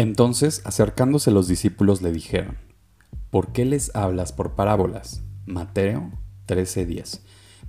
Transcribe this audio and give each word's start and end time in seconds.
Entonces, 0.00 0.62
acercándose 0.64 1.30
los 1.30 1.46
discípulos 1.46 2.00
le 2.00 2.10
dijeron, 2.10 2.56
¿por 3.28 3.52
qué 3.52 3.66
les 3.66 3.94
hablas 3.94 4.32
por 4.32 4.54
parábolas? 4.54 5.20
Mateo 5.44 6.10
13:10. 6.46 7.20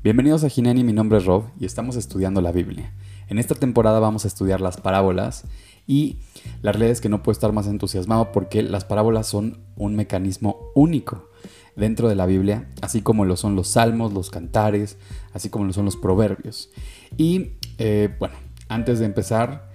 Bienvenidos 0.02 0.46
a 0.46 0.50
Gineni, 0.50 0.86
mi 0.86 0.94
nombre 0.94 1.18
es 1.18 1.26
Rob 1.26 1.50
y 1.60 1.66
estamos 1.66 1.98
estudiando 1.98 2.40
la 2.40 2.54
Biblia. 2.54 2.94
En 3.28 3.38
esta 3.38 3.54
temporada 3.54 4.00
vamos 4.00 4.24
a 4.24 4.30
estudiar 4.30 4.62
las 4.62 4.78
parábolas 4.78 5.44
y 5.86 6.20
la 6.62 6.72
realidad 6.72 6.94
es 6.94 7.02
que 7.02 7.10
no 7.10 7.22
puedo 7.22 7.34
estar 7.34 7.52
más 7.52 7.68
entusiasmado 7.68 8.32
porque 8.32 8.64
las 8.64 8.86
parábolas 8.86 9.28
son 9.28 9.66
un 9.76 9.98
mecanismo 9.98 10.72
único 10.74 11.28
dentro 11.76 12.08
de 12.08 12.16
la 12.16 12.28
Biblia, 12.28 12.70
así 12.82 13.02
como 13.02 13.26
lo 13.26 13.36
son 13.36 13.58
los 13.58 13.68
salmos, 13.68 14.14
los 14.14 14.30
cantares, 14.30 14.98
así 15.34 15.50
como 15.50 15.66
lo 15.66 15.74
son 15.74 15.84
los 15.84 15.98
proverbios. 15.98 16.70
Y 17.18 17.58
eh, 17.78 18.16
bueno, 18.20 18.36
antes 18.70 19.00
de 19.00 19.06
empezar, 19.06 19.71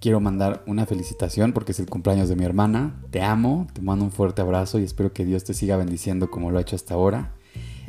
quiero 0.00 0.20
mandar 0.20 0.62
una 0.66 0.86
felicitación 0.86 1.52
porque 1.52 1.72
es 1.72 1.80
el 1.80 1.86
cumpleaños 1.86 2.28
de 2.28 2.36
mi 2.36 2.44
hermana. 2.44 2.94
Te 3.10 3.22
amo, 3.22 3.66
te 3.72 3.82
mando 3.82 4.04
un 4.04 4.12
fuerte 4.12 4.42
abrazo 4.42 4.78
y 4.78 4.84
espero 4.84 5.12
que 5.12 5.24
Dios 5.24 5.44
te 5.44 5.54
siga 5.54 5.76
bendiciendo 5.76 6.30
como 6.30 6.50
lo 6.50 6.58
ha 6.58 6.62
hecho 6.62 6.76
hasta 6.76 6.94
ahora. 6.94 7.34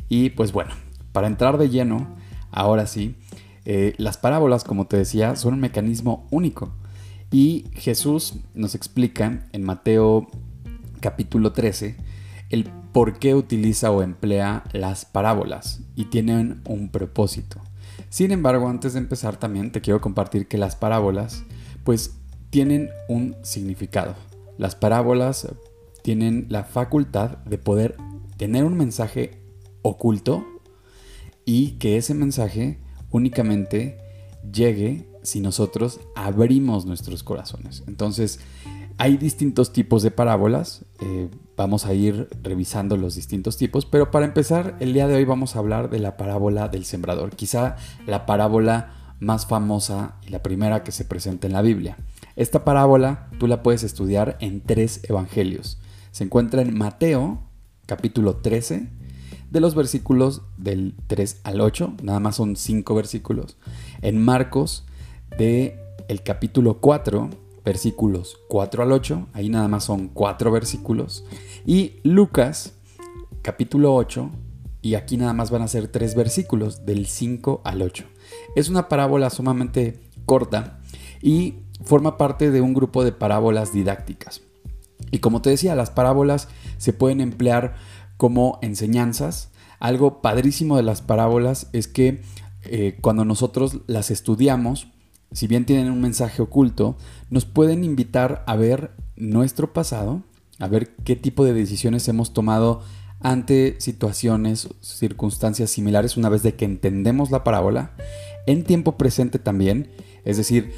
Y 0.07 0.31
pues 0.31 0.51
bueno, 0.51 0.71
para 1.11 1.27
entrar 1.27 1.57
de 1.57 1.69
lleno, 1.69 2.07
ahora 2.51 2.87
sí, 2.87 3.15
eh, 3.65 3.93
las 3.97 4.17
parábolas, 4.17 4.63
como 4.63 4.87
te 4.87 4.97
decía, 4.97 5.35
son 5.35 5.55
un 5.55 5.59
mecanismo 5.59 6.27
único. 6.31 6.73
Y 7.31 7.65
Jesús 7.73 8.35
nos 8.55 8.73
explica 8.73 9.47
en 9.51 9.63
Mateo 9.63 10.27
capítulo 10.99 11.53
13 11.53 11.95
el 12.49 12.65
por 12.91 13.19
qué 13.19 13.35
utiliza 13.35 13.91
o 13.91 14.01
emplea 14.01 14.63
las 14.73 15.05
parábolas 15.05 15.81
y 15.95 16.05
tienen 16.05 16.61
un 16.65 16.89
propósito. 16.89 17.61
Sin 18.09 18.31
embargo, 18.31 18.67
antes 18.67 18.93
de 18.93 18.99
empezar 18.99 19.37
también 19.37 19.71
te 19.71 19.81
quiero 19.81 20.01
compartir 20.01 20.47
que 20.47 20.57
las 20.57 20.75
parábolas 20.75 21.43
pues 21.89 22.19
tienen 22.51 22.91
un 23.07 23.35
significado. 23.41 24.13
Las 24.59 24.75
parábolas 24.75 25.47
tienen 26.03 26.45
la 26.47 26.63
facultad 26.63 27.39
de 27.45 27.57
poder 27.57 27.97
tener 28.37 28.63
un 28.63 28.77
mensaje 28.77 29.41
oculto 29.81 30.45
y 31.45 31.79
que 31.79 31.97
ese 31.97 32.13
mensaje 32.13 32.77
únicamente 33.09 33.97
llegue 34.53 35.07
si 35.23 35.39
nosotros 35.39 35.99
abrimos 36.15 36.85
nuestros 36.85 37.23
corazones. 37.23 37.81
Entonces, 37.87 38.39
hay 38.99 39.17
distintos 39.17 39.73
tipos 39.73 40.03
de 40.03 40.11
parábolas, 40.11 40.85
eh, 40.99 41.27
vamos 41.57 41.87
a 41.87 41.95
ir 41.95 42.29
revisando 42.43 42.97
los 42.97 43.15
distintos 43.15 43.57
tipos, 43.57 43.87
pero 43.87 44.11
para 44.11 44.27
empezar, 44.27 44.77
el 44.79 44.93
día 44.93 45.07
de 45.07 45.15
hoy 45.15 45.25
vamos 45.25 45.55
a 45.55 45.59
hablar 45.59 45.89
de 45.89 45.97
la 45.97 46.17
parábola 46.17 46.67
del 46.67 46.85
sembrador, 46.85 47.35
quizá 47.35 47.77
la 48.05 48.27
parábola 48.27 48.98
más 49.19 49.45
famosa 49.45 50.15
y 50.25 50.29
la 50.29 50.43
primera 50.43 50.83
que 50.83 50.91
se 50.91 51.05
presenta 51.05 51.47
en 51.47 51.53
la 51.53 51.61
Biblia. 51.61 51.97
Esta 52.35 52.63
parábola 52.63 53.29
tú 53.39 53.47
la 53.47 53.63
puedes 53.63 53.83
estudiar 53.83 54.37
en 54.39 54.61
tres 54.61 55.01
evangelios. 55.09 55.79
Se 56.11 56.23
encuentra 56.23 56.61
en 56.61 56.77
Mateo, 56.77 57.41
capítulo 57.85 58.37
13, 58.37 58.87
de 59.51 59.59
los 59.59 59.75
versículos 59.75 60.43
del 60.57 60.95
3 61.07 61.41
al 61.43 61.61
8, 61.61 61.95
nada 62.03 62.19
más 62.19 62.35
son 62.35 62.55
cinco 62.55 62.95
versículos. 62.95 63.57
En 64.01 64.23
Marcos, 64.23 64.85
de 65.37 65.79
capítulo 66.23 66.79
4, 66.79 67.29
versículos 67.65 68.37
4 68.47 68.83
al 68.83 68.91
8, 68.91 69.27
ahí 69.33 69.49
nada 69.49 69.67
más 69.67 69.83
son 69.85 70.07
4 70.07 70.51
versículos, 70.51 71.25
y 71.65 71.95
Lucas 72.03 72.73
capítulo 73.41 73.95
8, 73.95 74.29
y 74.81 74.95
aquí 74.95 75.17
nada 75.17 75.33
más 75.33 75.51
van 75.51 75.61
a 75.61 75.67
ser 75.67 75.87
3 75.87 76.15
versículos, 76.15 76.85
del 76.85 77.05
5 77.05 77.61
al 77.63 77.81
8. 77.81 78.05
Es 78.55 78.69
una 78.69 78.87
parábola 78.87 79.29
sumamente 79.29 79.99
corta 80.25 80.79
y 81.21 81.55
forma 81.83 82.17
parte 82.17 82.51
de 82.51 82.61
un 82.61 82.73
grupo 82.73 83.03
de 83.03 83.11
parábolas 83.11 83.73
didácticas. 83.73 84.41
Y 85.11 85.19
como 85.19 85.41
te 85.41 85.49
decía, 85.49 85.75
las 85.75 85.89
parábolas 85.89 86.49
se 86.77 86.93
pueden 86.93 87.21
emplear 87.21 87.75
como 88.17 88.59
enseñanzas. 88.61 89.49
Algo 89.79 90.21
padrísimo 90.21 90.77
de 90.77 90.83
las 90.83 91.01
parábolas 91.01 91.67
es 91.73 91.87
que 91.87 92.21
eh, 92.63 92.97
cuando 93.01 93.23
nosotros 93.25 93.79
las 93.87 94.11
estudiamos, 94.11 94.87
si 95.31 95.47
bien 95.47 95.65
tienen 95.65 95.91
un 95.91 96.01
mensaje 96.01 96.41
oculto, 96.41 96.97
nos 97.29 97.45
pueden 97.45 97.83
invitar 97.83 98.43
a 98.45 98.55
ver 98.55 98.91
nuestro 99.15 99.73
pasado, 99.73 100.23
a 100.59 100.67
ver 100.67 100.95
qué 101.05 101.15
tipo 101.15 101.45
de 101.45 101.53
decisiones 101.53 102.07
hemos 102.07 102.33
tomado 102.33 102.81
ante 103.21 103.75
situaciones, 103.79 104.69
circunstancias 104.81 105.69
similares 105.69 106.17
una 106.17 106.29
vez 106.29 106.43
de 106.43 106.55
que 106.55 106.65
entendemos 106.65 107.31
la 107.31 107.43
parábola, 107.43 107.91
en 108.45 108.63
tiempo 108.63 108.97
presente 108.97 109.39
también, 109.39 109.91
es 110.25 110.37
decir, 110.37 110.71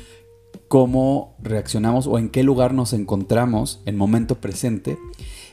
cómo 0.68 1.36
reaccionamos 1.42 2.08
o 2.08 2.18
en 2.18 2.30
qué 2.30 2.44
lugar 2.44 2.74
nos 2.74 2.94
encontramos 2.94 3.82
en 3.86 3.98
momento 3.98 4.40
presente, 4.40 4.98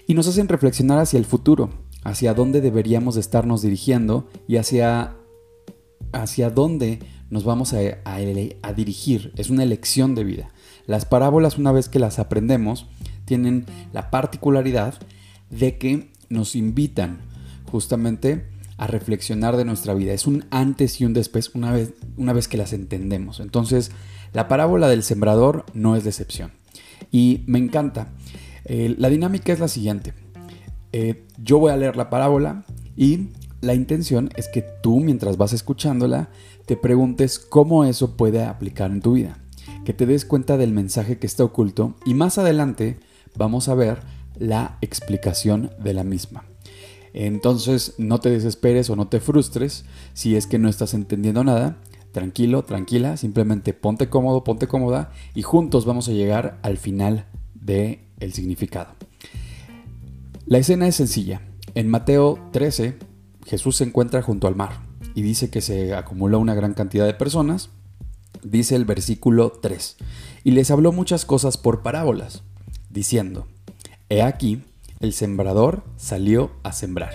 y 0.07 0.15
nos 0.15 0.27
hacen 0.27 0.49
reflexionar 0.49 0.99
hacia 0.99 1.19
el 1.19 1.27
futuro, 1.27 1.71
hacia 2.03 2.35
dónde 2.35 2.61
deberíamos 2.61 3.17
estarnos 3.17 3.63
dirigiendo 3.63 4.29
y 4.47 4.57
hacia, 4.57 5.17
hacia 6.13 6.51
dónde 6.51 7.01
nos 7.31 7.45
vamos 7.45 7.75
a, 7.75 7.79
a, 8.05 8.73
dirigir. 8.73 9.33
Es 9.37 9.51
una 9.51 9.63
elección 9.63 10.15
de 10.15 10.25
vida. 10.25 10.51
Las 10.87 11.05
parábolas, 11.05 11.59
una 11.59 11.73
vez 11.73 11.89
que 11.89 11.99
las 11.99 12.19
aprendemos, 12.19 12.87
tienen 13.27 13.67
la 13.93 14.11
particularidad 14.11 14.95
de 15.51 15.77
que 15.77 16.11
nos 16.31 16.57
invitan 16.57 17.19
justamente 17.71 18.47
a 18.78 18.87
reflexionar 18.87 19.56
de 19.56 19.65
nuestra 19.65 19.93
vida. 19.93 20.12
Es 20.12 20.27
un 20.27 20.47
antes 20.50 21.00
y 21.00 21.05
un 21.05 21.12
después 21.12 21.55
una 21.55 21.72
vez, 21.72 21.93
una 22.16 22.33
vez 22.33 22.49
que 22.49 22.56
las 22.56 22.72
entendemos. 22.72 23.41
Entonces, 23.41 23.91
la 24.33 24.49
parábola 24.49 24.89
del 24.89 25.03
sembrador 25.03 25.66
no 25.75 25.97
es 25.97 26.05
decepción. 26.05 26.53
Y 27.11 27.43
me 27.47 27.59
encanta. 27.59 28.09
Eh, 28.65 28.94
la 28.97 29.11
dinámica 29.11 29.53
es 29.53 29.61
la 29.61 29.69
siguiente. 29.69 30.15
Eh, 30.93 31.27
yo 31.43 31.59
voy 31.59 31.72
a 31.72 31.77
leer 31.77 31.97
la 31.97 32.09
parábola 32.09 32.65
y 32.97 33.28
la 33.61 33.75
intención 33.75 34.31
es 34.37 34.49
que 34.49 34.62
tú, 34.62 35.00
mientras 35.00 35.37
vas 35.37 35.53
escuchándola, 35.53 36.31
te 36.67 36.77
preguntes 36.77 37.38
cómo 37.38 37.84
eso 37.84 38.17
puede 38.17 38.44
aplicar 38.44 38.91
en 38.91 39.00
tu 39.00 39.15
vida, 39.15 39.38
que 39.84 39.93
te 39.93 40.06
des 40.06 40.25
cuenta 40.25 40.56
del 40.56 40.72
mensaje 40.72 41.19
que 41.19 41.27
está 41.27 41.44
oculto 41.44 41.97
y 42.06 42.15
más 42.15 42.38
adelante 42.38 43.00
vamos 43.37 43.69
a 43.69 43.75
ver 43.75 44.00
la 44.38 44.78
explicación 44.81 45.71
de 45.83 45.94
la 45.94 46.05
misma. 46.05 46.44
Entonces 47.21 47.95
no 47.99 48.21
te 48.21 48.31
desesperes 48.31 48.91
o 48.91 48.95
no 48.95 49.09
te 49.09 49.19
frustres 49.19 49.84
si 50.15 50.37
es 50.37 50.47
que 50.47 50.61
no 50.61 50.69
estás 50.69 50.95
entendiendo 50.95 51.43
nada. 51.43 51.77
Tranquilo, 52.12 52.62
tranquila, 52.62 53.17
simplemente 53.17 53.75
ponte 53.75 54.09
cómodo, 54.09 54.45
ponte 54.45 54.69
cómoda 54.69 55.11
y 55.34 55.43
juntos 55.43 55.84
vamos 55.84 56.09
a 56.09 56.12
llegar 56.12 56.61
al 56.62 56.79
final 56.79 57.27
del 57.55 57.99
el 58.21 58.33
significado. 58.34 58.95
La 60.47 60.59
escena 60.59 60.87
es 60.87 60.95
sencilla. 60.95 61.43
En 61.75 61.89
Mateo 61.89 62.39
13, 62.53 62.97
Jesús 63.47 63.75
se 63.79 63.85
encuentra 63.85 64.23
junto 64.23 64.47
al 64.47 64.55
mar 64.55 64.81
y 65.17 65.23
dice 65.23 65.50
que 65.50 65.61
se 65.61 65.95
acumuló 65.95 66.39
una 66.39 66.55
gran 66.55 66.73
cantidad 66.73 67.05
de 67.05 67.15
personas. 67.15 67.71
Dice 68.45 68.77
el 68.77 68.85
versículo 68.85 69.50
3, 69.61 69.97
y 70.45 70.53
les 70.53 70.71
habló 70.71 70.93
muchas 70.93 71.25
cosas 71.25 71.56
por 71.56 71.83
parábolas, 71.83 72.45
diciendo, 72.91 73.49
He 74.09 74.23
aquí, 74.23 74.62
el 75.01 75.13
sembrador 75.13 75.85
salió 75.97 76.51
a 76.63 76.73
sembrar, 76.73 77.13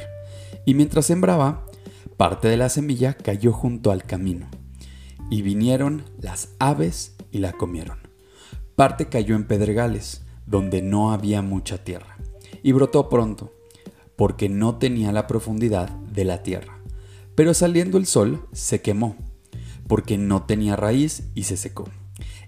y 0.66 0.74
mientras 0.74 1.06
sembraba, 1.06 1.66
parte 2.18 2.48
de 2.48 2.58
la 2.58 2.70
semilla 2.70 3.14
cayó 3.14 3.52
junto 3.52 3.92
al 3.92 4.04
camino, 4.04 4.48
y 5.30 5.42
vinieron 5.42 6.04
las 6.20 6.50
aves 6.60 7.16
y 7.32 7.40
la 7.40 7.52
comieron. 7.52 8.00
Parte 8.76 9.08
cayó 9.08 9.36
en 9.36 9.46
pedregales, 9.48 10.24
donde 10.46 10.82
no 10.82 11.12
había 11.12 11.42
mucha 11.42 11.84
tierra, 11.84 12.18
y 12.62 12.72
brotó 12.72 13.10
pronto, 13.10 13.54
porque 14.16 14.50
no 14.50 14.78
tenía 14.78 15.12
la 15.12 15.28
profundidad 15.28 15.90
de 15.90 16.26
la 16.26 16.44
tierra. 16.44 16.80
Pero 17.36 17.54
saliendo 17.54 17.98
el 17.98 18.06
sol 18.06 18.48
se 18.52 18.82
quemó, 18.82 19.16
porque 19.88 20.18
no 20.18 20.44
tenía 20.44 20.76
raíz 20.76 21.24
y 21.36 21.44
se 21.44 21.58
secó. 21.58 21.90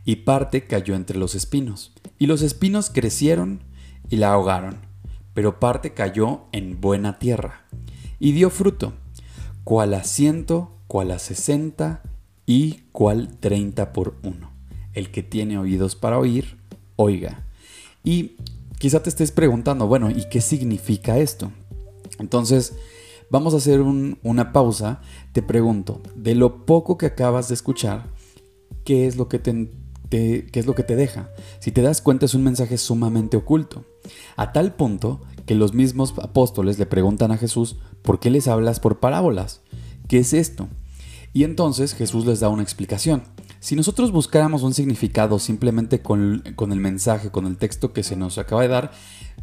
Y 0.06 0.18
parte 0.18 0.68
cayó 0.68 0.96
entre 0.96 1.18
los 1.18 1.36
espinos, 1.36 1.94
y 2.18 2.28
los 2.28 2.42
espinos 2.42 2.92
crecieron 2.92 3.64
y 4.10 4.18
la 4.18 4.34
ahogaron, 4.34 4.78
pero 5.36 5.60
parte 5.60 5.94
cayó 5.94 6.46
en 6.54 6.82
buena 6.82 7.20
tierra, 7.20 7.66
y 8.18 8.32
dio 8.32 8.50
fruto, 8.50 8.94
cual 9.64 9.94
a 9.94 10.04
ciento, 10.04 10.72
cual 10.88 11.12
a 11.12 11.20
sesenta 11.20 12.02
y 12.48 12.84
cual 12.92 13.38
treinta 13.40 13.92
por 13.94 14.16
uno. 14.24 14.52
El 14.94 15.12
que 15.12 15.22
tiene 15.22 15.58
oídos 15.58 15.96
para 15.96 16.18
oír, 16.18 16.58
oiga. 16.96 17.46
Y 18.04 18.38
quizá 18.80 19.04
te 19.04 19.10
estés 19.10 19.32
preguntando, 19.32 19.88
bueno, 19.88 20.10
¿y 20.10 20.30
qué 20.30 20.40
significa 20.40 21.18
esto? 21.18 21.52
Entonces, 22.18 22.78
vamos 23.30 23.54
a 23.54 23.58
hacer 23.58 23.81
una 23.81 24.54
pausa. 24.54 25.02
Te 25.34 25.42
pregunto, 25.42 26.02
de 26.16 26.34
lo 26.36 26.66
poco 26.66 26.98
que 26.98 27.08
acabas 27.08 27.50
de 27.50 27.56
escuchar, 27.56 28.06
¿qué 28.86 29.06
es 29.06 29.18
lo 29.18 29.28
que 29.28 29.40
te, 29.40 29.70
qué 30.52 30.60
es 30.60 30.66
lo 30.66 30.76
que 30.76 30.84
te 30.84 30.96
deja? 30.96 31.30
Si 31.60 31.72
te 31.72 31.82
das 31.82 32.02
cuenta, 32.02 32.26
es 32.26 32.34
un 32.34 32.44
mensaje 32.44 32.78
sumamente 32.78 33.38
oculto. 33.38 33.86
A 34.36 34.52
tal 34.52 34.74
punto 34.76 35.22
que 35.46 35.56
los 35.56 35.74
mismos 35.74 36.14
apóstoles 36.22 36.80
le 36.80 36.86
preguntan 36.86 37.32
a 37.32 37.38
Jesús, 37.38 37.78
¿por 38.02 38.20
qué 38.20 38.30
les 38.30 38.48
hablas 38.48 38.80
por 38.80 39.00
parábolas? 39.00 39.62
¿Qué 40.08 40.20
es 40.20 40.34
esto? 40.34 40.68
Y 41.34 41.44
entonces 41.44 41.94
Jesús 41.94 42.26
les 42.26 42.40
da 42.40 42.50
una 42.50 42.64
explicación. 42.64 43.24
Si 43.66 43.76
nosotros 43.76 44.12
buscáramos 44.12 44.62
un 44.62 44.76
significado 44.76 45.40
simplemente 45.40 46.00
con, 46.00 46.44
el 46.46 46.80
mensaje, 46.80 47.32
con 47.32 47.48
el 47.48 47.58
texto 47.58 47.94
que 47.94 48.04
se 48.04 48.16
nos 48.16 48.38
acaba 48.38 48.62
de 48.62 48.68
dar, 48.68 48.92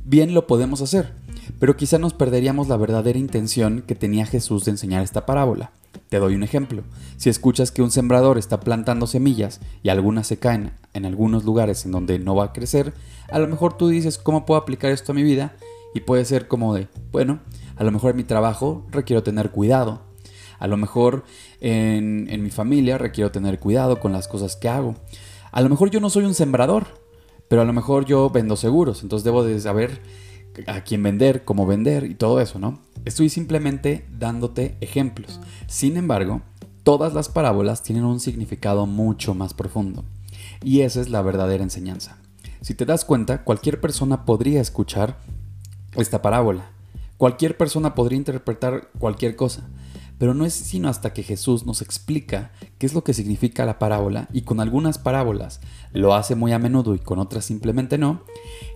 bien 0.04 0.32
lo 0.32 0.46
podemos 0.46 0.80
hacer, 0.80 1.12
pero 1.58 1.76
quizá 1.76 1.98
nos 1.98 2.14
perderíamos 2.14 2.68
la 2.68 2.76
verdadera 2.76 3.18
intención 3.18 3.82
que 3.84 3.96
tenía 3.96 4.24
Jesús 4.24 4.64
de 4.64 4.70
enseñar 4.70 5.02
esta 5.02 5.26
parábola. 5.26 5.72
Te 6.08 6.20
doy 6.20 6.36
un 6.36 6.44
ejemplo. 6.44 6.84
Si 7.16 7.30
escuchas 7.30 7.72
que 7.72 7.82
un 7.82 7.90
sembrador 7.90 8.38
está 8.38 8.60
plantando 8.60 9.08
semillas 9.08 9.58
y 9.82 9.88
algunas 9.88 10.28
se 10.28 10.36
caen 10.36 10.70
en 10.94 11.04
algunos 11.04 11.42
lugares 11.42 11.84
en 11.84 11.90
donde 11.90 12.20
no 12.20 12.36
va 12.36 12.44
a 12.44 12.52
crecer, 12.52 12.94
a 13.28 13.40
lo 13.40 13.48
mejor 13.48 13.76
tú 13.76 13.88
dices, 13.88 14.18
¿cómo 14.18 14.46
puedo 14.46 14.60
aplicar 14.60 14.92
esto 14.92 15.10
a 15.10 15.16
mi 15.16 15.24
vida? 15.24 15.56
Y 15.96 16.00
puede 16.02 16.24
ser 16.26 16.46
como 16.46 16.74
de, 16.74 16.86
bueno, 17.10 17.40
a 17.74 17.82
lo 17.82 17.90
mejor 17.90 18.12
en 18.12 18.18
mi 18.18 18.24
trabajo 18.24 18.86
requiero 18.92 19.24
tener 19.24 19.50
cuidado, 19.50 20.12
a 20.60 20.68
lo 20.68 20.76
mejor 20.76 21.24
en, 21.62 22.42
mi 22.42 22.50
familia 22.50 22.98
requiero 22.98 23.30
tener 23.30 23.60
cuidado 23.60 24.00
con 24.00 24.12
las 24.12 24.26
cosas 24.26 24.56
que 24.56 24.68
hago. 24.68 24.96
A 25.52 25.60
lo 25.62 25.68
mejor 25.68 25.90
yo 25.90 26.00
no 26.00 26.10
soy 26.10 26.24
un 26.24 26.34
sembrador, 26.34 26.86
pero 27.48 27.62
a 27.62 27.64
lo 27.64 27.72
mejor 27.72 28.04
yo 28.04 28.30
vendo 28.30 28.56
seguros, 28.56 29.02
entonces 29.02 29.24
debo 29.24 29.44
de 29.44 29.60
saber 29.60 30.00
a 30.66 30.82
quién 30.82 31.02
vender, 31.02 31.44
cómo 31.44 31.64
vender 31.64 32.04
y 32.04 32.14
todo 32.14 32.40
eso, 32.40 32.58
¿no? 32.58 32.80
Estoy 33.04 33.28
simplemente 33.28 34.06
dándote 34.10 34.76
ejemplos. 34.80 35.40
Sin 35.68 35.96
embargo, 35.96 36.42
todas 36.82 37.14
las 37.14 37.28
parábolas 37.28 37.82
tienen 37.82 38.04
un 38.04 38.18
significado 38.18 38.86
mucho 38.86 39.34
más 39.34 39.54
profundo. 39.54 40.04
Y 40.62 40.80
esa 40.80 41.00
es 41.00 41.10
la 41.10 41.22
verdadera 41.22 41.62
enseñanza. 41.62 42.18
Si 42.60 42.74
te 42.74 42.86
das 42.86 43.04
cuenta, 43.04 43.44
cualquier 43.44 43.80
persona 43.80 44.24
podría 44.24 44.60
escuchar 44.60 45.18
esta 45.94 46.22
parábola. 46.22 46.70
Cualquier 47.18 47.56
persona 47.56 47.94
podría 47.94 48.18
interpretar 48.18 48.88
cualquier 48.98 49.36
cosa. 49.36 49.68
Pero 50.22 50.34
no 50.34 50.46
es 50.46 50.54
sino 50.54 50.88
hasta 50.88 51.12
que 51.12 51.24
Jesús 51.24 51.66
nos 51.66 51.82
explica 51.82 52.52
qué 52.78 52.86
es 52.86 52.94
lo 52.94 53.02
que 53.02 53.12
significa 53.12 53.66
la 53.66 53.80
parábola 53.80 54.28
y 54.32 54.42
con 54.42 54.60
algunas 54.60 54.98
parábolas 54.98 55.60
lo 55.92 56.14
hace 56.14 56.36
muy 56.36 56.52
a 56.52 56.60
menudo 56.60 56.94
y 56.94 57.00
con 57.00 57.18
otras 57.18 57.44
simplemente 57.44 57.98
no, 57.98 58.22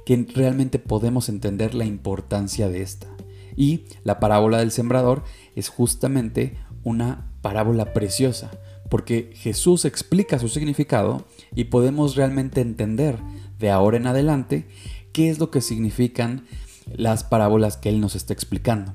que 0.05 0.27
realmente 0.35 0.81
podemos 0.81 1.29
entender 1.29 1.77
la 1.77 1.85
importancia 1.85 2.69
de 2.69 2.83
esta. 2.83 3.07
Y 3.55 3.85
la 4.03 4.19
parábola 4.19 4.59
del 4.59 4.73
sembrador 4.73 5.23
es 5.55 5.69
justamente 5.69 6.59
una 6.83 7.31
parábola 7.43 7.93
preciosa, 7.93 8.51
porque 8.91 9.31
Jesús 9.37 9.85
explica 9.85 10.41
su 10.41 10.49
significado 10.49 11.29
y 11.55 11.67
podemos 11.67 12.17
realmente 12.17 12.61
entender 12.61 13.21
de 13.61 13.71
ahora 13.71 13.99
en 13.99 14.09
adelante 14.09 14.67
qué 15.13 15.31
es 15.31 15.39
lo 15.39 15.53
que 15.53 15.61
significan 15.61 16.45
las 16.93 17.23
parábolas 17.23 17.77
que 17.77 17.89
Él 17.89 18.01
nos 18.01 18.17
está 18.17 18.33
explicando. 18.33 18.95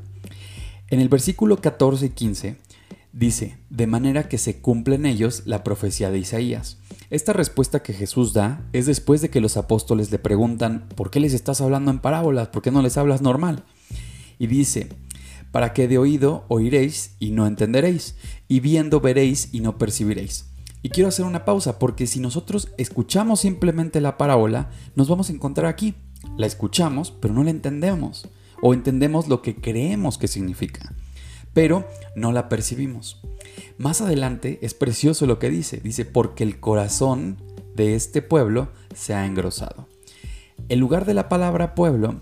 En 0.91 0.99
el 0.99 1.07
versículo 1.07 1.55
14 1.61 2.07
y 2.07 2.09
15 2.09 2.57
dice, 3.13 3.57
de 3.69 3.87
manera 3.87 4.27
que 4.27 4.37
se 4.37 4.59
cumple 4.59 4.95
en 4.95 5.05
ellos 5.05 5.43
la 5.45 5.63
profecía 5.63 6.11
de 6.11 6.19
Isaías. 6.19 6.79
Esta 7.09 7.31
respuesta 7.31 7.81
que 7.81 7.93
Jesús 7.93 8.33
da 8.33 8.67
es 8.73 8.87
después 8.87 9.21
de 9.21 9.29
que 9.29 9.39
los 9.39 9.55
apóstoles 9.55 10.11
le 10.11 10.19
preguntan, 10.19 10.89
¿por 10.97 11.09
qué 11.09 11.21
les 11.21 11.33
estás 11.33 11.61
hablando 11.61 11.91
en 11.91 11.99
parábolas? 11.99 12.49
¿Por 12.49 12.61
qué 12.61 12.71
no 12.71 12.81
les 12.81 12.97
hablas 12.97 13.21
normal? 13.21 13.63
Y 14.37 14.47
dice, 14.47 14.89
para 15.53 15.71
que 15.71 15.87
de 15.87 15.97
oído 15.97 16.43
oiréis 16.49 17.15
y 17.19 17.31
no 17.31 17.47
entenderéis, 17.47 18.17
y 18.49 18.59
viendo 18.59 18.99
veréis 18.99 19.47
y 19.53 19.61
no 19.61 19.77
percibiréis. 19.77 20.47
Y 20.81 20.89
quiero 20.89 21.07
hacer 21.07 21.23
una 21.23 21.45
pausa 21.45 21.79
porque 21.79 22.05
si 22.05 22.19
nosotros 22.19 22.67
escuchamos 22.77 23.39
simplemente 23.39 24.01
la 24.01 24.17
parábola, 24.17 24.71
nos 24.95 25.07
vamos 25.07 25.29
a 25.29 25.33
encontrar 25.33 25.67
aquí. 25.67 25.95
La 26.35 26.47
escuchamos, 26.47 27.11
pero 27.11 27.33
no 27.33 27.45
la 27.45 27.51
entendemos 27.51 28.27
o 28.61 28.73
entendemos 28.73 29.27
lo 29.27 29.41
que 29.41 29.55
creemos 29.55 30.17
que 30.17 30.27
significa, 30.27 30.93
pero 31.53 31.87
no 32.15 32.31
la 32.31 32.47
percibimos. 32.49 33.21
Más 33.77 34.01
adelante 34.01 34.59
es 34.61 34.73
precioso 34.73 35.25
lo 35.25 35.39
que 35.39 35.49
dice, 35.49 35.77
dice, 35.77 36.05
porque 36.05 36.43
el 36.43 36.59
corazón 36.59 37.37
de 37.75 37.95
este 37.95 38.21
pueblo 38.21 38.69
se 38.95 39.13
ha 39.13 39.25
engrosado. 39.25 39.87
En 40.69 40.79
lugar 40.79 41.05
de 41.05 41.13
la 41.13 41.27
palabra 41.27 41.75
pueblo, 41.75 42.19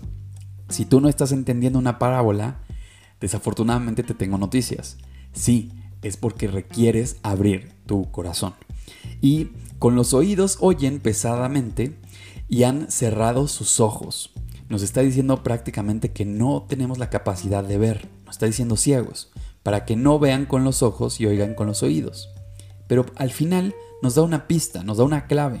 si 0.68 0.84
tú 0.84 1.00
no 1.00 1.08
estás 1.08 1.32
entendiendo 1.32 1.78
una 1.78 1.98
parábola, 1.98 2.62
desafortunadamente 3.20 4.02
te 4.02 4.14
tengo 4.14 4.38
noticias. 4.38 4.96
Sí, 5.32 5.72
es 6.02 6.16
porque 6.16 6.48
requieres 6.48 7.18
abrir 7.22 7.72
tu 7.86 8.10
corazón. 8.10 8.54
Y 9.20 9.50
con 9.78 9.94
los 9.94 10.14
oídos 10.14 10.58
oyen 10.60 11.00
pesadamente 11.00 11.96
y 12.48 12.62
han 12.62 12.90
cerrado 12.90 13.46
sus 13.48 13.80
ojos 13.80 14.32
nos 14.70 14.82
está 14.82 15.00
diciendo 15.02 15.42
prácticamente 15.42 16.12
que 16.12 16.24
no 16.24 16.64
tenemos 16.68 16.98
la 16.98 17.10
capacidad 17.10 17.64
de 17.64 17.76
ver, 17.76 18.08
nos 18.24 18.36
está 18.36 18.46
diciendo 18.46 18.76
ciegos, 18.76 19.30
para 19.64 19.84
que 19.84 19.96
no 19.96 20.18
vean 20.20 20.46
con 20.46 20.62
los 20.64 20.82
ojos 20.82 21.20
y 21.20 21.26
oigan 21.26 21.54
con 21.54 21.66
los 21.66 21.82
oídos. 21.82 22.30
Pero 22.86 23.04
al 23.16 23.32
final 23.32 23.74
nos 24.00 24.14
da 24.14 24.22
una 24.22 24.46
pista, 24.46 24.84
nos 24.84 24.98
da 24.98 25.04
una 25.04 25.26
clave, 25.26 25.60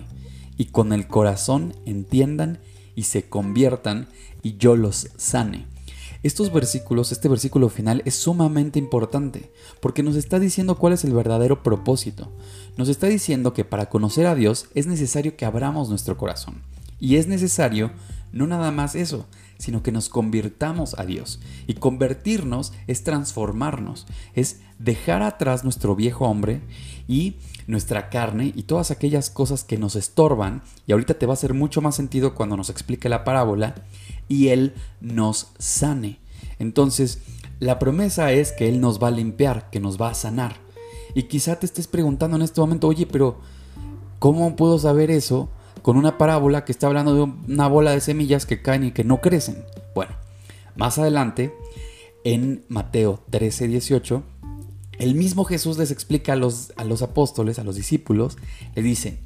y 0.56 0.66
con 0.66 0.92
el 0.92 1.08
corazón 1.08 1.74
entiendan 1.86 2.60
y 2.94 3.02
se 3.02 3.28
conviertan 3.28 4.08
y 4.42 4.56
yo 4.58 4.76
los 4.76 5.08
sane. 5.16 5.66
Estos 6.22 6.52
versículos, 6.52 7.10
este 7.10 7.28
versículo 7.28 7.68
final 7.68 8.02
es 8.04 8.14
sumamente 8.14 8.78
importante 8.78 9.50
porque 9.80 10.02
nos 10.02 10.16
está 10.16 10.38
diciendo 10.38 10.76
cuál 10.76 10.92
es 10.92 11.02
el 11.02 11.14
verdadero 11.14 11.62
propósito. 11.64 12.30
Nos 12.76 12.88
está 12.88 13.08
diciendo 13.08 13.54
que 13.54 13.64
para 13.64 13.88
conocer 13.88 14.26
a 14.26 14.34
Dios 14.36 14.66
es 14.74 14.86
necesario 14.86 15.36
que 15.36 15.46
abramos 15.46 15.88
nuestro 15.88 16.16
corazón 16.16 16.62
y 17.00 17.16
es 17.16 17.26
necesario 17.26 17.90
no 18.32 18.46
nada 18.46 18.70
más 18.70 18.94
eso, 18.94 19.26
sino 19.58 19.82
que 19.82 19.92
nos 19.92 20.08
convirtamos 20.08 20.98
a 20.98 21.04
Dios. 21.04 21.40
Y 21.66 21.74
convertirnos 21.74 22.72
es 22.86 23.04
transformarnos, 23.04 24.06
es 24.34 24.60
dejar 24.78 25.22
atrás 25.22 25.64
nuestro 25.64 25.94
viejo 25.94 26.26
hombre 26.26 26.62
y 27.06 27.36
nuestra 27.66 28.08
carne 28.08 28.52
y 28.54 28.62
todas 28.62 28.90
aquellas 28.90 29.30
cosas 29.30 29.64
que 29.64 29.78
nos 29.78 29.96
estorban. 29.96 30.62
Y 30.86 30.92
ahorita 30.92 31.14
te 31.14 31.26
va 31.26 31.32
a 31.32 31.34
hacer 31.34 31.54
mucho 31.54 31.82
más 31.82 31.96
sentido 31.96 32.34
cuando 32.34 32.56
nos 32.56 32.70
explique 32.70 33.08
la 33.08 33.24
parábola 33.24 33.74
y 34.28 34.48
Él 34.48 34.74
nos 35.00 35.52
sane. 35.58 36.18
Entonces, 36.58 37.20
la 37.58 37.78
promesa 37.78 38.32
es 38.32 38.52
que 38.52 38.68
Él 38.68 38.80
nos 38.80 39.02
va 39.02 39.08
a 39.08 39.12
limpiar, 39.12 39.70
que 39.70 39.80
nos 39.80 40.00
va 40.00 40.10
a 40.10 40.14
sanar. 40.14 40.56
Y 41.14 41.24
quizá 41.24 41.56
te 41.56 41.66
estés 41.66 41.88
preguntando 41.88 42.36
en 42.36 42.42
este 42.42 42.60
momento, 42.60 42.88
oye, 42.88 43.06
pero 43.06 43.38
¿cómo 44.18 44.56
puedo 44.56 44.78
saber 44.78 45.10
eso? 45.10 45.50
Con 45.82 45.96
una 45.96 46.18
parábola 46.18 46.64
que 46.64 46.72
está 46.72 46.86
hablando 46.86 47.14
de 47.14 47.22
una 47.22 47.68
bola 47.68 47.92
de 47.92 48.00
semillas 48.00 48.46
que 48.46 48.62
caen 48.62 48.84
y 48.84 48.92
que 48.92 49.04
no 49.04 49.20
crecen. 49.20 49.64
Bueno, 49.94 50.12
más 50.76 50.98
adelante, 50.98 51.54
en 52.24 52.64
Mateo 52.68 53.22
13, 53.30 53.68
18, 53.68 54.22
el 54.98 55.14
mismo 55.14 55.44
Jesús 55.44 55.78
les 55.78 55.90
explica 55.90 56.34
a 56.34 56.36
los, 56.36 56.72
a 56.76 56.84
los 56.84 57.02
apóstoles, 57.02 57.58
a 57.58 57.64
los 57.64 57.76
discípulos, 57.76 58.36
le 58.74 58.82
dice, 58.82 59.20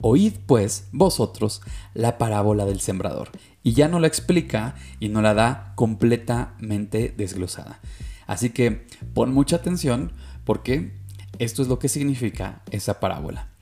oíd 0.00 0.34
pues 0.46 0.88
vosotros 0.92 1.62
la 1.94 2.18
parábola 2.18 2.66
del 2.66 2.80
sembrador. 2.80 3.30
Y 3.62 3.72
ya 3.72 3.88
no 3.88 4.00
la 4.00 4.06
explica 4.06 4.74
y 5.00 5.08
no 5.08 5.22
la 5.22 5.32
da 5.32 5.72
completamente 5.76 7.14
desglosada. 7.16 7.80
Así 8.26 8.50
que 8.50 8.86
pon 9.14 9.32
mucha 9.32 9.56
atención 9.56 10.12
porque 10.44 10.92
esto 11.38 11.62
es 11.62 11.68
lo 11.68 11.78
que 11.78 11.88
significa 11.88 12.62
esa 12.70 13.00
parábola. 13.00 13.53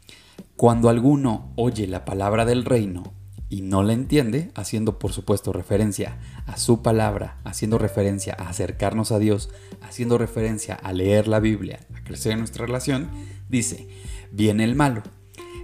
Cuando 0.62 0.88
alguno 0.88 1.52
oye 1.56 1.88
la 1.88 2.04
palabra 2.04 2.44
del 2.44 2.64
reino 2.64 3.02
y 3.48 3.62
no 3.62 3.82
la 3.82 3.94
entiende, 3.94 4.52
haciendo 4.54 4.96
por 5.00 5.12
supuesto 5.12 5.52
referencia 5.52 6.20
a 6.46 6.56
su 6.56 6.82
palabra, 6.82 7.40
haciendo 7.42 7.78
referencia 7.78 8.36
a 8.38 8.48
acercarnos 8.48 9.10
a 9.10 9.18
Dios, 9.18 9.50
haciendo 9.80 10.18
referencia 10.18 10.76
a 10.76 10.92
leer 10.92 11.26
la 11.26 11.40
Biblia, 11.40 11.80
a 11.96 12.04
crecer 12.04 12.30
en 12.30 12.38
nuestra 12.38 12.64
relación, 12.64 13.10
dice, 13.48 13.88
viene 14.30 14.62
el 14.62 14.76
malo. 14.76 15.02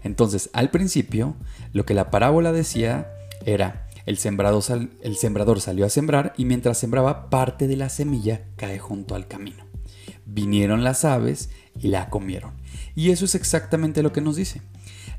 Entonces, 0.02 0.50
al 0.52 0.70
principio, 0.70 1.36
lo 1.72 1.86
que 1.86 1.94
la 1.94 2.10
parábola 2.10 2.50
decía 2.50 3.08
era, 3.46 3.88
el, 4.04 4.14
el 4.16 5.16
sembrador 5.16 5.60
salió 5.60 5.86
a 5.86 5.90
sembrar 5.90 6.32
y 6.36 6.44
mientras 6.44 6.76
sembraba, 6.76 7.30
parte 7.30 7.68
de 7.68 7.76
la 7.76 7.88
semilla 7.88 8.46
cae 8.56 8.80
junto 8.80 9.14
al 9.14 9.28
camino. 9.28 9.64
Vinieron 10.26 10.82
las 10.82 11.04
aves 11.04 11.50
y 11.78 11.86
la 11.86 12.10
comieron. 12.10 12.54
Y 12.96 13.12
eso 13.12 13.26
es 13.26 13.36
exactamente 13.36 14.02
lo 14.02 14.12
que 14.12 14.20
nos 14.20 14.34
dice. 14.34 14.60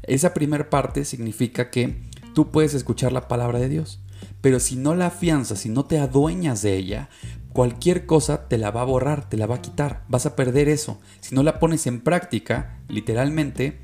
Esa 0.09 0.33
primera 0.33 0.71
parte 0.71 1.05
significa 1.05 1.69
que 1.69 1.95
tú 2.33 2.49
puedes 2.49 2.73
escuchar 2.73 3.11
la 3.11 3.27
palabra 3.27 3.59
de 3.59 3.69
Dios, 3.69 3.99
pero 4.41 4.59
si 4.59 4.75
no 4.75 4.95
la 4.95 5.05
afianzas, 5.05 5.59
si 5.59 5.69
no 5.69 5.85
te 5.85 5.99
adueñas 5.99 6.63
de 6.63 6.75
ella, 6.75 7.09
cualquier 7.53 8.07
cosa 8.07 8.47
te 8.47 8.57
la 8.57 8.71
va 8.71 8.81
a 8.81 8.85
borrar, 8.85 9.29
te 9.29 9.37
la 9.37 9.45
va 9.45 9.57
a 9.57 9.61
quitar, 9.61 10.03
vas 10.07 10.25
a 10.25 10.35
perder 10.35 10.67
eso. 10.67 10.99
Si 11.21 11.35
no 11.35 11.43
la 11.43 11.59
pones 11.59 11.85
en 11.85 12.01
práctica, 12.01 12.79
literalmente, 12.87 13.77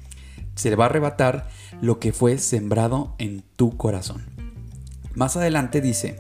se 0.55 0.72
le 0.72 0.75
va 0.75 0.86
a 0.86 0.88
arrebatar 0.88 1.48
lo 1.79 2.00
que 2.00 2.12
fue 2.12 2.39
sembrado 2.39 3.13
en 3.20 3.44
tu 3.55 3.77
corazón. 3.77 4.25
Más 5.13 5.38
adelante 5.38 5.79
dice, 5.79 6.20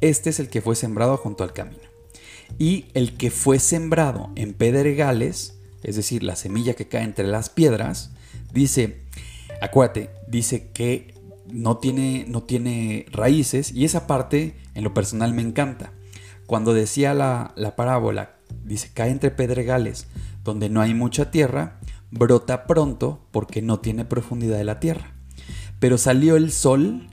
este 0.00 0.30
es 0.30 0.40
el 0.40 0.48
que 0.48 0.62
fue 0.62 0.76
sembrado 0.76 1.18
junto 1.18 1.44
al 1.44 1.52
camino. 1.52 1.82
Y 2.58 2.86
el 2.94 3.18
que 3.18 3.30
fue 3.30 3.58
sembrado 3.58 4.30
en 4.34 4.54
pedregales, 4.54 5.58
es 5.82 5.96
decir, 5.96 6.22
la 6.22 6.36
semilla 6.36 6.72
que 6.72 6.88
cae 6.88 7.02
entre 7.02 7.26
las 7.26 7.50
piedras, 7.50 8.12
dice, 8.54 9.04
acuérdate, 9.60 10.10
dice 10.26 10.70
que 10.72 11.14
no 11.50 11.78
tiene, 11.78 12.24
no 12.28 12.42
tiene 12.42 13.06
raíces 13.10 13.72
y 13.72 13.84
esa 13.84 14.06
parte 14.06 14.56
en 14.74 14.84
lo 14.84 14.94
personal 14.94 15.32
me 15.34 15.42
encanta. 15.42 15.92
Cuando 16.46 16.74
decía 16.74 17.14
la, 17.14 17.52
la 17.56 17.76
parábola, 17.76 18.36
dice, 18.64 18.90
cae 18.92 19.10
entre 19.10 19.30
pedregales 19.30 20.06
donde 20.44 20.68
no 20.68 20.80
hay 20.80 20.94
mucha 20.94 21.30
tierra, 21.30 21.80
brota 22.10 22.66
pronto 22.66 23.26
porque 23.32 23.62
no 23.62 23.80
tiene 23.80 24.04
profundidad 24.04 24.56
de 24.56 24.64
la 24.64 24.80
tierra. 24.80 25.12
Pero 25.78 25.98
salió 25.98 26.36
el 26.36 26.52
sol, 26.52 27.08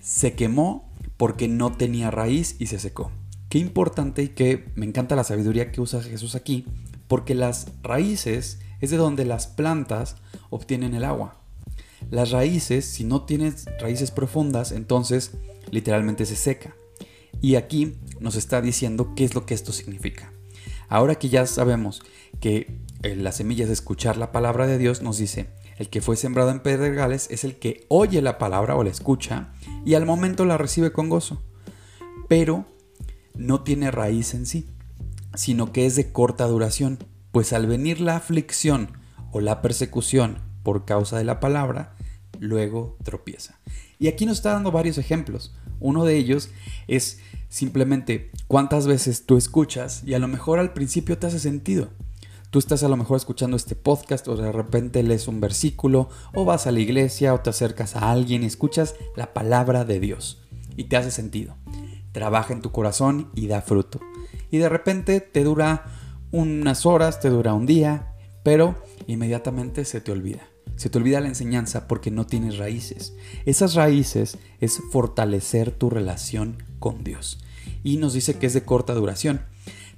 se 0.00 0.34
quemó 0.34 0.90
porque 1.16 1.46
no 1.46 1.72
tenía 1.72 2.10
raíz 2.10 2.56
y 2.58 2.66
se 2.66 2.78
secó. 2.78 3.12
Qué 3.48 3.58
importante 3.58 4.22
y 4.22 4.28
que 4.28 4.72
me 4.74 4.86
encanta 4.86 5.14
la 5.14 5.24
sabiduría 5.24 5.70
que 5.70 5.80
usa 5.80 6.02
Jesús 6.02 6.34
aquí, 6.34 6.66
porque 7.06 7.34
las 7.34 7.68
raíces 7.82 8.60
es 8.80 8.90
de 8.90 8.96
donde 8.96 9.24
las 9.24 9.46
plantas 9.46 10.16
obtienen 10.50 10.94
el 10.94 11.04
agua. 11.04 11.43
Las 12.10 12.30
raíces, 12.30 12.84
si 12.84 13.04
no 13.04 13.24
tienes 13.24 13.66
raíces 13.80 14.10
profundas, 14.10 14.72
entonces 14.72 15.32
literalmente 15.70 16.26
se 16.26 16.36
seca. 16.36 16.76
Y 17.40 17.56
aquí 17.56 17.96
nos 18.20 18.36
está 18.36 18.60
diciendo 18.62 19.14
qué 19.14 19.24
es 19.24 19.34
lo 19.34 19.46
que 19.46 19.54
esto 19.54 19.72
significa. 19.72 20.32
Ahora 20.88 21.16
que 21.16 21.28
ya 21.28 21.46
sabemos 21.46 22.02
que 22.40 22.78
eh, 23.02 23.16
la 23.16 23.32
semilla 23.32 23.64
es 23.64 23.70
escuchar 23.70 24.16
la 24.16 24.32
palabra 24.32 24.66
de 24.66 24.78
Dios, 24.78 25.02
nos 25.02 25.18
dice, 25.18 25.50
el 25.76 25.88
que 25.88 26.00
fue 26.00 26.16
sembrado 26.16 26.50
en 26.50 26.60
pedregales 26.60 27.26
es 27.30 27.44
el 27.44 27.58
que 27.58 27.84
oye 27.88 28.22
la 28.22 28.38
palabra 28.38 28.76
o 28.76 28.84
la 28.84 28.90
escucha 28.90 29.52
y 29.84 29.94
al 29.94 30.06
momento 30.06 30.44
la 30.44 30.56
recibe 30.56 30.92
con 30.92 31.08
gozo, 31.08 31.42
pero 32.28 32.64
no 33.34 33.62
tiene 33.62 33.90
raíz 33.90 34.34
en 34.34 34.46
sí, 34.46 34.68
sino 35.34 35.72
que 35.72 35.86
es 35.86 35.96
de 35.96 36.12
corta 36.12 36.46
duración, 36.46 36.98
pues 37.32 37.52
al 37.52 37.66
venir 37.66 38.00
la 38.00 38.16
aflicción 38.16 38.92
o 39.32 39.40
la 39.40 39.60
persecución 39.62 40.38
por 40.64 40.84
causa 40.84 41.16
de 41.16 41.24
la 41.24 41.38
palabra, 41.38 41.94
luego 42.40 42.96
tropieza. 43.04 43.60
Y 44.00 44.08
aquí 44.08 44.26
nos 44.26 44.38
está 44.38 44.52
dando 44.52 44.72
varios 44.72 44.98
ejemplos. 44.98 45.54
Uno 45.78 46.04
de 46.04 46.16
ellos 46.16 46.50
es 46.88 47.20
simplemente 47.48 48.32
cuántas 48.48 48.88
veces 48.88 49.26
tú 49.26 49.36
escuchas 49.36 50.02
y 50.04 50.14
a 50.14 50.18
lo 50.18 50.26
mejor 50.26 50.58
al 50.58 50.72
principio 50.72 51.18
te 51.18 51.28
hace 51.28 51.38
sentido. 51.38 51.90
Tú 52.50 52.58
estás 52.58 52.82
a 52.82 52.88
lo 52.88 52.96
mejor 52.96 53.16
escuchando 53.16 53.56
este 53.56 53.74
podcast 53.74 54.26
o 54.28 54.36
de 54.36 54.52
repente 54.52 55.02
lees 55.02 55.28
un 55.28 55.40
versículo 55.40 56.08
o 56.34 56.44
vas 56.44 56.66
a 56.66 56.72
la 56.72 56.80
iglesia 56.80 57.34
o 57.34 57.40
te 57.40 57.50
acercas 57.50 57.96
a 57.96 58.10
alguien 58.10 58.42
y 58.42 58.46
escuchas 58.46 58.94
la 59.16 59.34
palabra 59.34 59.84
de 59.84 60.00
Dios 60.00 60.42
y 60.76 60.84
te 60.84 60.96
hace 60.96 61.10
sentido. 61.10 61.56
Trabaja 62.12 62.52
en 62.52 62.62
tu 62.62 62.70
corazón 62.70 63.30
y 63.34 63.48
da 63.48 63.60
fruto. 63.60 64.00
Y 64.50 64.58
de 64.58 64.68
repente 64.68 65.20
te 65.20 65.42
dura 65.42 65.86
unas 66.30 66.86
horas, 66.86 67.20
te 67.20 67.28
dura 67.28 67.54
un 67.54 67.66
día, 67.66 68.14
pero 68.44 68.76
inmediatamente 69.08 69.84
se 69.84 70.00
te 70.00 70.12
olvida. 70.12 70.53
Se 70.76 70.90
te 70.90 70.98
olvida 70.98 71.20
la 71.20 71.28
enseñanza 71.28 71.86
porque 71.86 72.10
no 72.10 72.26
tienes 72.26 72.58
raíces. 72.58 73.14
Esas 73.46 73.74
raíces 73.74 74.38
es 74.60 74.80
fortalecer 74.90 75.70
tu 75.70 75.90
relación 75.90 76.62
con 76.78 77.04
Dios. 77.04 77.38
Y 77.82 77.96
nos 77.96 78.12
dice 78.12 78.38
que 78.38 78.46
es 78.46 78.54
de 78.54 78.64
corta 78.64 78.94
duración. 78.94 79.42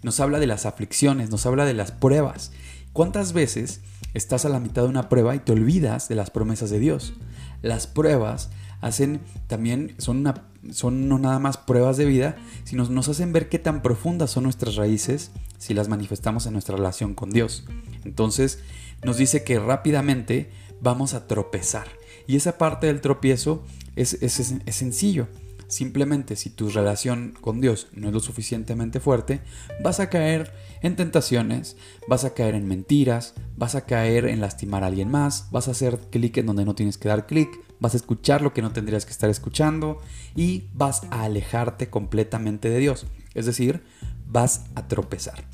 Nos 0.03 0.21
habla 0.21 0.39
de 0.39 0.47
las 0.47 0.67
aflicciones, 0.67 1.31
nos 1.31 1.47
habla 1.47 1.65
de 1.65 1.75
las 1.75 1.93
pruebas. 1.93 2.53
¿Cuántas 2.93 3.33
veces 3.33 3.81
estás 4.15 4.45
a 4.45 4.49
la 4.49 4.61
mitad 4.61 4.83
de 4.83 4.89
una 4.89 5.09
prueba 5.09 5.35
y 5.35 5.41
te 5.41 5.53
olvidas 5.53 6.09
de 6.09 6.15
las 6.15 6.31
promesas 6.31 6.71
de 6.71 6.79
Dios? 6.79 7.15
Las 7.63 7.87
pruebas 7.87 8.51
hacen 8.81 9.21
también, 9.47 9.95
son, 9.99 10.19
una, 10.19 10.47
son 10.71 11.09
no 11.09 11.19
nada 11.19 11.39
más 11.39 11.57
pruebas 11.57 11.97
de 11.97 12.05
vida, 12.05 12.37
sino 12.65 12.85
nos 12.89 13.09
hacen 13.09 13.33
ver 13.33 13.49
qué 13.49 13.59
tan 13.59 13.83
profundas 13.83 14.31
son 14.31 14.45
nuestras 14.45 14.77
raíces 14.77 15.31
si 15.59 15.75
las 15.75 15.89
manifestamos 15.89 16.47
en 16.47 16.53
nuestra 16.53 16.77
relación 16.77 17.15
con 17.15 17.31
Dios. 17.31 17.65
Entonces 18.05 18.61
nos 19.03 19.17
dice 19.17 19.45
que 19.45 19.59
rápidamente 19.59 20.51
vamos 20.81 21.15
a 21.15 21.27
tropezar. 21.27 21.87
Y 22.27 22.37
esa 22.37 22.59
parte 22.59 22.87
del 22.87 23.01
tropiezo 23.01 23.65
es, 23.95 24.15
es, 24.15 24.55
sencillo. 24.75 25.29
Simplemente 25.69 26.37
si 26.37 26.51
tu 26.51 26.69
relación 26.69 27.35
con 27.41 27.61
Dios 27.61 27.89
no 27.93 28.09
es 28.09 28.15
lo 28.15 28.21
suficientemente 28.21 29.01
fuerte, 29.01 29.41
vas 29.83 29.99
a 29.99 30.09
caer 30.09 30.53
en 30.81 30.95
tentaciones, 30.95 31.77
vas 32.07 32.25
a 32.25 32.35
caer 32.35 32.55
en 32.55 32.69
mentiras, 32.69 33.35
vas 33.57 33.75
a 33.75 33.85
caer 33.85 34.27
en 34.27 34.41
lastimar 34.41 34.85
a 34.85 34.87
alguien 34.87 35.11
más, 35.11 35.49
vas 35.51 35.67
a 35.67 35.73
hacer 35.73 35.99
clic 36.11 36.37
en 36.37 36.47
donde 36.47 36.65
no 36.65 36.77
tienes 36.77 36.99
que 36.99 37.09
dar 37.09 37.27
clic, 37.27 37.49
vas 37.81 37.95
a 37.95 37.97
escuchar 37.97 38.43
lo 38.43 38.53
que 38.53 38.63
no 38.63 38.73
tendrías 38.73 39.05
que 39.05 39.11
estar 39.11 39.29
escuchando 39.29 39.99
y 40.37 40.69
vas 40.73 41.03
a 41.11 41.25
alejarte 41.25 41.91
completamente 41.91 42.71
de 42.71 42.79
Dios. 42.79 43.07
Es 43.35 43.47
decir, 43.47 43.83
vas 44.29 44.67
a 44.77 44.87
tropezar. 44.87 45.45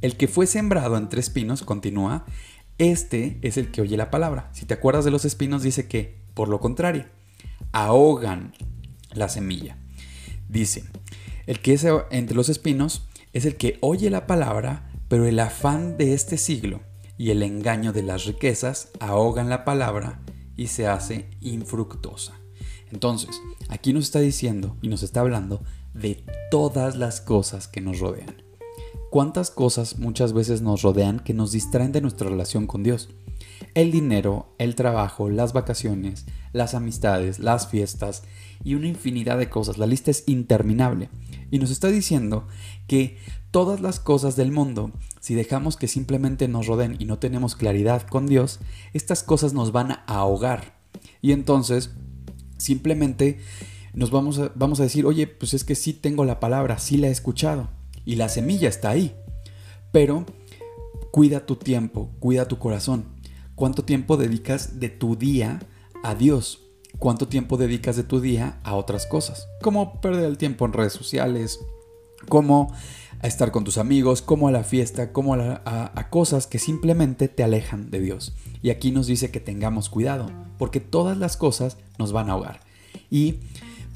El 0.00 0.16
que 0.16 0.28
fue 0.28 0.46
sembrado 0.46 0.96
entre 0.96 1.20
espinos, 1.20 1.62
continúa, 1.62 2.24
este 2.78 3.38
es 3.42 3.56
el 3.56 3.70
que 3.70 3.82
oye 3.82 3.96
la 3.96 4.10
palabra. 4.10 4.50
Si 4.52 4.64
te 4.64 4.74
acuerdas 4.74 5.04
de 5.04 5.10
los 5.10 5.24
espinos, 5.24 5.62
dice 5.62 5.88
que, 5.88 6.16
por 6.34 6.48
lo 6.48 6.60
contrario, 6.60 7.06
ahogan 7.72 8.54
la 9.12 9.28
semilla. 9.28 9.76
Dice, 10.48 10.84
el 11.46 11.60
que 11.60 11.74
es 11.74 11.86
entre 12.10 12.36
los 12.36 12.48
espinos 12.48 13.08
es 13.32 13.44
el 13.44 13.56
que 13.56 13.78
oye 13.80 14.10
la 14.10 14.26
palabra, 14.26 14.90
pero 15.08 15.26
el 15.26 15.38
afán 15.40 15.96
de 15.96 16.14
este 16.14 16.38
siglo 16.38 16.80
y 17.16 17.30
el 17.30 17.42
engaño 17.42 17.92
de 17.92 18.02
las 18.02 18.24
riquezas 18.24 18.90
ahogan 19.00 19.48
la 19.48 19.64
palabra 19.64 20.20
y 20.56 20.68
se 20.68 20.86
hace 20.86 21.28
infructuosa. 21.40 22.34
Entonces, 22.92 23.40
aquí 23.68 23.92
nos 23.92 24.04
está 24.04 24.20
diciendo 24.20 24.76
y 24.82 24.88
nos 24.88 25.02
está 25.02 25.20
hablando 25.20 25.62
de 25.94 26.24
todas 26.50 26.96
las 26.96 27.20
cosas 27.20 27.68
que 27.68 27.80
nos 27.80 27.98
rodean. 27.98 28.47
¿Cuántas 29.18 29.50
cosas 29.50 29.98
muchas 29.98 30.32
veces 30.32 30.62
nos 30.62 30.82
rodean 30.82 31.18
que 31.18 31.34
nos 31.34 31.50
distraen 31.50 31.90
de 31.90 32.00
nuestra 32.00 32.30
relación 32.30 32.68
con 32.68 32.84
Dios? 32.84 33.08
El 33.74 33.90
dinero, 33.90 34.54
el 34.58 34.76
trabajo, 34.76 35.28
las 35.28 35.52
vacaciones, 35.52 36.24
las 36.52 36.74
amistades, 36.74 37.40
las 37.40 37.66
fiestas 37.66 38.22
y 38.62 38.74
una 38.74 38.86
infinidad 38.86 39.36
de 39.36 39.50
cosas. 39.50 39.76
La 39.76 39.86
lista 39.88 40.12
es 40.12 40.22
interminable. 40.28 41.10
Y 41.50 41.58
nos 41.58 41.72
está 41.72 41.88
diciendo 41.88 42.46
que 42.86 43.18
todas 43.50 43.80
las 43.80 43.98
cosas 43.98 44.36
del 44.36 44.52
mundo, 44.52 44.92
si 45.18 45.34
dejamos 45.34 45.76
que 45.76 45.88
simplemente 45.88 46.46
nos 46.46 46.68
rodeen 46.68 46.94
y 47.00 47.04
no 47.04 47.18
tenemos 47.18 47.56
claridad 47.56 48.02
con 48.02 48.28
Dios, 48.28 48.60
estas 48.92 49.24
cosas 49.24 49.52
nos 49.52 49.72
van 49.72 49.90
a 49.90 50.04
ahogar. 50.06 50.78
Y 51.22 51.32
entonces, 51.32 51.90
simplemente 52.56 53.40
nos 53.94 54.12
vamos 54.12 54.38
a, 54.38 54.52
vamos 54.54 54.78
a 54.78 54.84
decir, 54.84 55.06
oye, 55.06 55.26
pues 55.26 55.54
es 55.54 55.64
que 55.64 55.74
sí 55.74 55.92
tengo 55.92 56.24
la 56.24 56.38
palabra, 56.38 56.78
sí 56.78 56.98
la 56.98 57.08
he 57.08 57.10
escuchado 57.10 57.76
y 58.08 58.16
la 58.16 58.30
semilla 58.30 58.70
está 58.70 58.88
ahí. 58.88 59.14
Pero 59.92 60.24
cuida 61.10 61.44
tu 61.44 61.56
tiempo, 61.56 62.10
cuida 62.20 62.48
tu 62.48 62.58
corazón. 62.58 63.04
¿Cuánto 63.54 63.84
tiempo 63.84 64.16
dedicas 64.16 64.80
de 64.80 64.88
tu 64.88 65.14
día 65.14 65.60
a 66.02 66.14
Dios? 66.14 66.62
¿Cuánto 66.98 67.28
tiempo 67.28 67.58
dedicas 67.58 67.96
de 67.96 68.04
tu 68.04 68.20
día 68.20 68.60
a 68.64 68.76
otras 68.76 69.04
cosas? 69.04 69.46
Como 69.60 70.00
perder 70.00 70.24
el 70.24 70.38
tiempo 70.38 70.64
en 70.64 70.72
redes 70.72 70.94
sociales, 70.94 71.60
como 72.30 72.72
estar 73.22 73.52
con 73.52 73.64
tus 73.64 73.76
amigos, 73.76 74.22
como 74.22 74.48
a 74.48 74.52
la 74.52 74.64
fiesta, 74.64 75.12
como 75.12 75.34
a, 75.34 76.08
cosas 76.08 76.46
que 76.46 76.58
simplemente 76.58 77.28
te 77.28 77.42
alejan 77.42 77.90
de 77.90 78.00
Dios. 78.00 78.32
Y 78.62 78.70
aquí 78.70 78.90
nos 78.90 79.06
dice 79.06 79.30
que 79.30 79.40
tengamos 79.40 79.90
cuidado, 79.90 80.30
porque 80.56 80.80
todas 80.80 81.18
las 81.18 81.36
cosas 81.36 81.76
nos 81.98 82.12
van 82.12 82.30
a 82.30 82.32
ahogar. 82.32 82.60
Y 83.10 83.40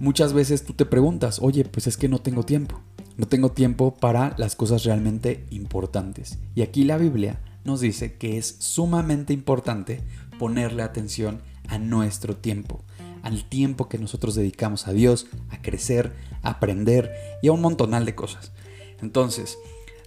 muchas 0.00 0.35
veces 0.35 0.66
tú 0.66 0.75
te 0.75 0.85
preguntas, 0.85 1.38
oye, 1.40 1.64
pues 1.64 1.87
es 1.87 1.97
que 1.97 2.11
no 2.11 2.19
tengo 2.19 2.42
tiempo. 2.42 2.78
No 3.16 3.26
tengo 3.26 3.52
tiempo 3.52 3.95
para 3.95 4.35
las 4.38 4.57
cosas 4.57 4.85
realmente 4.85 5.45
importantes. 5.50 6.38
Y 6.54 6.62
aquí 6.62 6.85
la 6.85 6.99
Biblia 6.99 7.40
nos 7.64 7.81
dice 7.81 8.14
que 8.14 8.38
es 8.38 8.57
sumamente 8.59 9.33
importante 9.33 10.02
ponerle 10.38 10.83
atención 10.83 11.42
a 11.69 11.78
nuestro 11.78 12.37
tiempo, 12.37 12.83
al 13.23 13.49
tiempo 13.49 13.88
que 13.88 13.99
nosotros 13.99 14.35
dedicamos 14.35 14.88
a 14.88 14.92
Dios, 14.92 15.26
a 15.50 15.62
crecer, 15.62 16.12
a 16.42 16.50
aprender 16.50 17.12
y 17.42 17.49
a 17.49 17.52
un 17.52 17.61
montonal 17.61 18.04
de 18.04 18.14
cosas. 18.14 18.52
Entonces, 19.00 19.59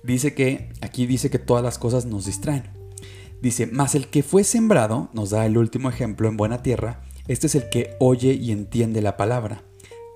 dice 0.03 0.33
que 0.33 0.73
aquí 0.81 1.05
dice 1.05 1.29
que 1.29 1.39
todas 1.39 1.63
las 1.63 1.77
cosas 1.77 2.05
nos 2.05 2.25
distraen. 2.25 2.63
Dice, 3.41 3.67
más 3.67 3.95
el 3.95 4.07
que 4.07 4.23
fue 4.23 4.43
sembrado, 4.43 5.09
nos 5.13 5.29
da 5.29 5.45
el 5.45 5.57
último 5.57 5.89
ejemplo 5.89 6.27
en 6.27 6.37
buena 6.37 6.63
tierra, 6.63 7.03
este 7.27 7.47
es 7.47 7.55
el 7.55 7.69
que 7.69 7.95
oye 7.99 8.33
y 8.33 8.51
entiende 8.51 9.01
la 9.01 9.17
palabra 9.17 9.63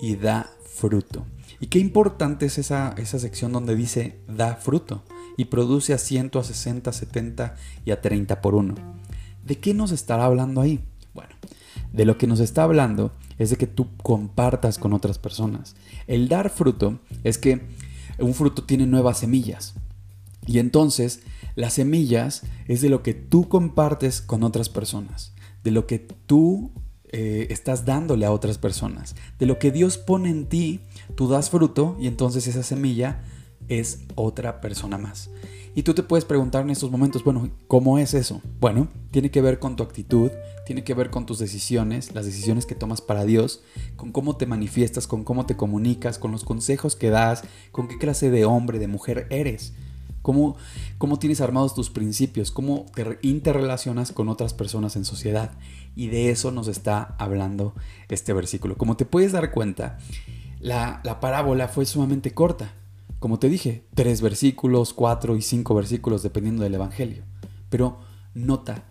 y 0.00 0.16
da 0.16 0.50
fruto. 0.64 1.26
Y 1.60 1.66
qué 1.66 1.78
importante 1.78 2.46
es 2.46 2.58
esa, 2.58 2.94
esa 2.96 3.18
sección 3.18 3.52
donde 3.52 3.76
dice 3.76 4.18
da 4.26 4.56
fruto 4.56 5.04
y 5.36 5.46
produce 5.46 5.92
a 5.92 5.98
100, 5.98 6.32
a 6.34 6.42
60, 6.42 6.92
70 6.92 7.54
y 7.84 7.90
a 7.90 8.00
30 8.00 8.40
por 8.40 8.54
uno. 8.54 8.74
¿De 9.44 9.58
qué 9.58 9.74
nos 9.74 9.92
estará 9.92 10.24
hablando 10.24 10.60
ahí? 10.60 10.84
Bueno, 11.14 11.34
de 11.92 12.04
lo 12.04 12.18
que 12.18 12.26
nos 12.26 12.40
está 12.40 12.62
hablando 12.62 13.12
es 13.38 13.50
de 13.50 13.56
que 13.56 13.66
tú 13.66 13.88
compartas 14.02 14.78
con 14.78 14.92
otras 14.92 15.18
personas. 15.18 15.76
El 16.06 16.28
dar 16.28 16.50
fruto 16.50 17.00
es 17.24 17.38
que 17.38 17.62
un 18.18 18.34
fruto 18.34 18.64
tiene 18.64 18.86
nuevas 18.86 19.18
semillas. 19.18 19.74
Y 20.46 20.58
entonces 20.58 21.22
las 21.56 21.74
semillas 21.74 22.42
es 22.68 22.80
de 22.80 22.88
lo 22.88 23.02
que 23.02 23.14
tú 23.14 23.48
compartes 23.48 24.20
con 24.20 24.42
otras 24.42 24.68
personas, 24.68 25.32
de 25.62 25.70
lo 25.70 25.86
que 25.86 25.98
tú 25.98 26.72
eh, 27.12 27.48
estás 27.50 27.84
dándole 27.84 28.26
a 28.26 28.32
otras 28.32 28.58
personas. 28.58 29.16
De 29.38 29.46
lo 29.46 29.58
que 29.58 29.70
Dios 29.72 29.98
pone 29.98 30.30
en 30.30 30.46
ti, 30.46 30.80
tú 31.16 31.28
das 31.28 31.50
fruto 31.50 31.96
y 32.00 32.06
entonces 32.06 32.46
esa 32.46 32.62
semilla 32.62 33.24
es 33.68 34.00
otra 34.14 34.60
persona 34.60 34.98
más. 34.98 35.30
Y 35.74 35.84
tú 35.84 35.94
te 35.94 36.02
puedes 36.02 36.24
preguntar 36.24 36.62
en 36.62 36.70
estos 36.70 36.90
momentos, 36.90 37.22
bueno, 37.22 37.48
¿cómo 37.68 37.98
es 37.98 38.14
eso? 38.14 38.42
Bueno, 38.58 38.88
tiene 39.12 39.30
que 39.30 39.40
ver 39.40 39.60
con 39.60 39.76
tu 39.76 39.84
actitud, 39.84 40.30
tiene 40.66 40.82
que 40.82 40.94
ver 40.94 41.10
con 41.10 41.26
tus 41.26 41.38
decisiones, 41.38 42.12
las 42.12 42.26
decisiones 42.26 42.66
que 42.66 42.74
tomas 42.74 43.00
para 43.00 43.24
Dios, 43.24 43.62
con 43.96 44.10
cómo 44.10 44.36
te 44.36 44.46
manifiestas, 44.46 45.06
con 45.06 45.22
cómo 45.22 45.46
te 45.46 45.56
comunicas, 45.56 46.18
con 46.18 46.32
los 46.32 46.44
consejos 46.44 46.96
que 46.96 47.10
das, 47.10 47.44
con 47.70 47.86
qué 47.86 47.98
clase 47.98 48.30
de 48.30 48.44
hombre, 48.44 48.80
de 48.80 48.88
mujer 48.88 49.28
eres. 49.30 49.72
Cómo, 50.22 50.56
cómo 50.98 51.18
tienes 51.18 51.40
armados 51.40 51.74
tus 51.74 51.90
principios, 51.90 52.50
cómo 52.50 52.86
te 52.94 53.18
interrelacionas 53.22 54.12
con 54.12 54.28
otras 54.28 54.54
personas 54.54 54.96
en 54.96 55.04
sociedad. 55.04 55.52
Y 55.96 56.08
de 56.08 56.30
eso 56.30 56.50
nos 56.50 56.68
está 56.68 57.16
hablando 57.18 57.74
este 58.08 58.32
versículo. 58.32 58.76
Como 58.76 58.96
te 58.96 59.04
puedes 59.04 59.32
dar 59.32 59.50
cuenta, 59.50 59.98
la, 60.60 61.00
la 61.04 61.20
parábola 61.20 61.68
fue 61.68 61.86
sumamente 61.86 62.32
corta. 62.32 62.74
Como 63.18 63.38
te 63.38 63.48
dije, 63.48 63.84
tres 63.94 64.22
versículos, 64.22 64.94
cuatro 64.94 65.36
y 65.36 65.42
cinco 65.42 65.74
versículos 65.74 66.22
dependiendo 66.22 66.62
del 66.62 66.74
Evangelio. 66.74 67.24
Pero 67.68 67.98
nota 68.34 68.84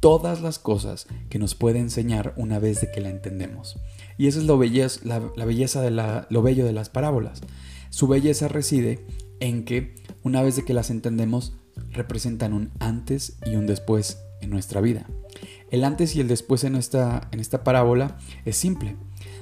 todas 0.00 0.40
las 0.40 0.58
cosas 0.58 1.06
que 1.28 1.38
nos 1.38 1.54
puede 1.54 1.78
enseñar 1.78 2.34
una 2.36 2.58
vez 2.58 2.80
de 2.80 2.90
que 2.90 3.00
la 3.00 3.10
entendemos. 3.10 3.76
Y 4.18 4.26
esa 4.26 4.38
es 4.38 4.44
lo 4.44 4.58
belleza, 4.58 5.00
la, 5.04 5.44
belleza 5.44 5.82
de 5.82 5.90
la, 5.90 6.26
lo 6.30 6.42
bello 6.42 6.64
de 6.64 6.72
las 6.72 6.88
parábolas. 6.88 7.40
Su 7.90 8.06
belleza 8.06 8.48
reside 8.48 9.04
en 9.40 9.64
que 9.64 9.94
una 10.22 10.42
vez 10.42 10.56
de 10.56 10.64
que 10.64 10.74
las 10.74 10.90
entendemos 10.90 11.54
representan 11.90 12.52
un 12.52 12.70
antes 12.78 13.38
y 13.44 13.56
un 13.56 13.66
después 13.66 14.18
en 14.40 14.50
nuestra 14.50 14.80
vida. 14.80 15.06
El 15.70 15.84
antes 15.84 16.14
y 16.14 16.20
el 16.20 16.28
después 16.28 16.64
en 16.64 16.76
esta, 16.76 17.28
en 17.32 17.40
esta 17.40 17.64
parábola 17.64 18.18
es 18.44 18.56
simple. 18.56 18.96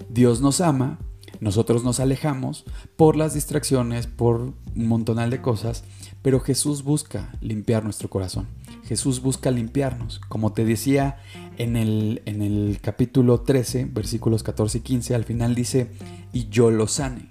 Dios 0.08 0.40
nos 0.40 0.60
ama, 0.60 0.98
nosotros 1.40 1.84
nos 1.84 2.00
alejamos 2.00 2.64
por 2.96 3.16
las 3.16 3.34
distracciones, 3.34 4.06
por 4.06 4.54
un 4.76 4.86
montonal 4.88 5.30
de 5.30 5.42
cosas, 5.42 5.84
pero 6.22 6.40
Jesús 6.40 6.82
busca 6.82 7.32
limpiar 7.40 7.84
nuestro 7.84 8.08
corazón. 8.08 8.46
Jesús 8.84 9.20
busca 9.20 9.50
limpiarnos. 9.50 10.20
Como 10.28 10.52
te 10.52 10.64
decía 10.64 11.18
en 11.58 11.76
el, 11.76 12.22
en 12.24 12.42
el 12.42 12.78
capítulo 12.80 13.40
13, 13.40 13.86
versículos 13.86 14.42
14 14.42 14.78
y 14.78 14.80
15, 14.80 15.14
al 15.14 15.24
final 15.24 15.54
dice, 15.54 15.90
y 16.32 16.48
yo 16.48 16.70
lo 16.70 16.86
sane. 16.86 17.30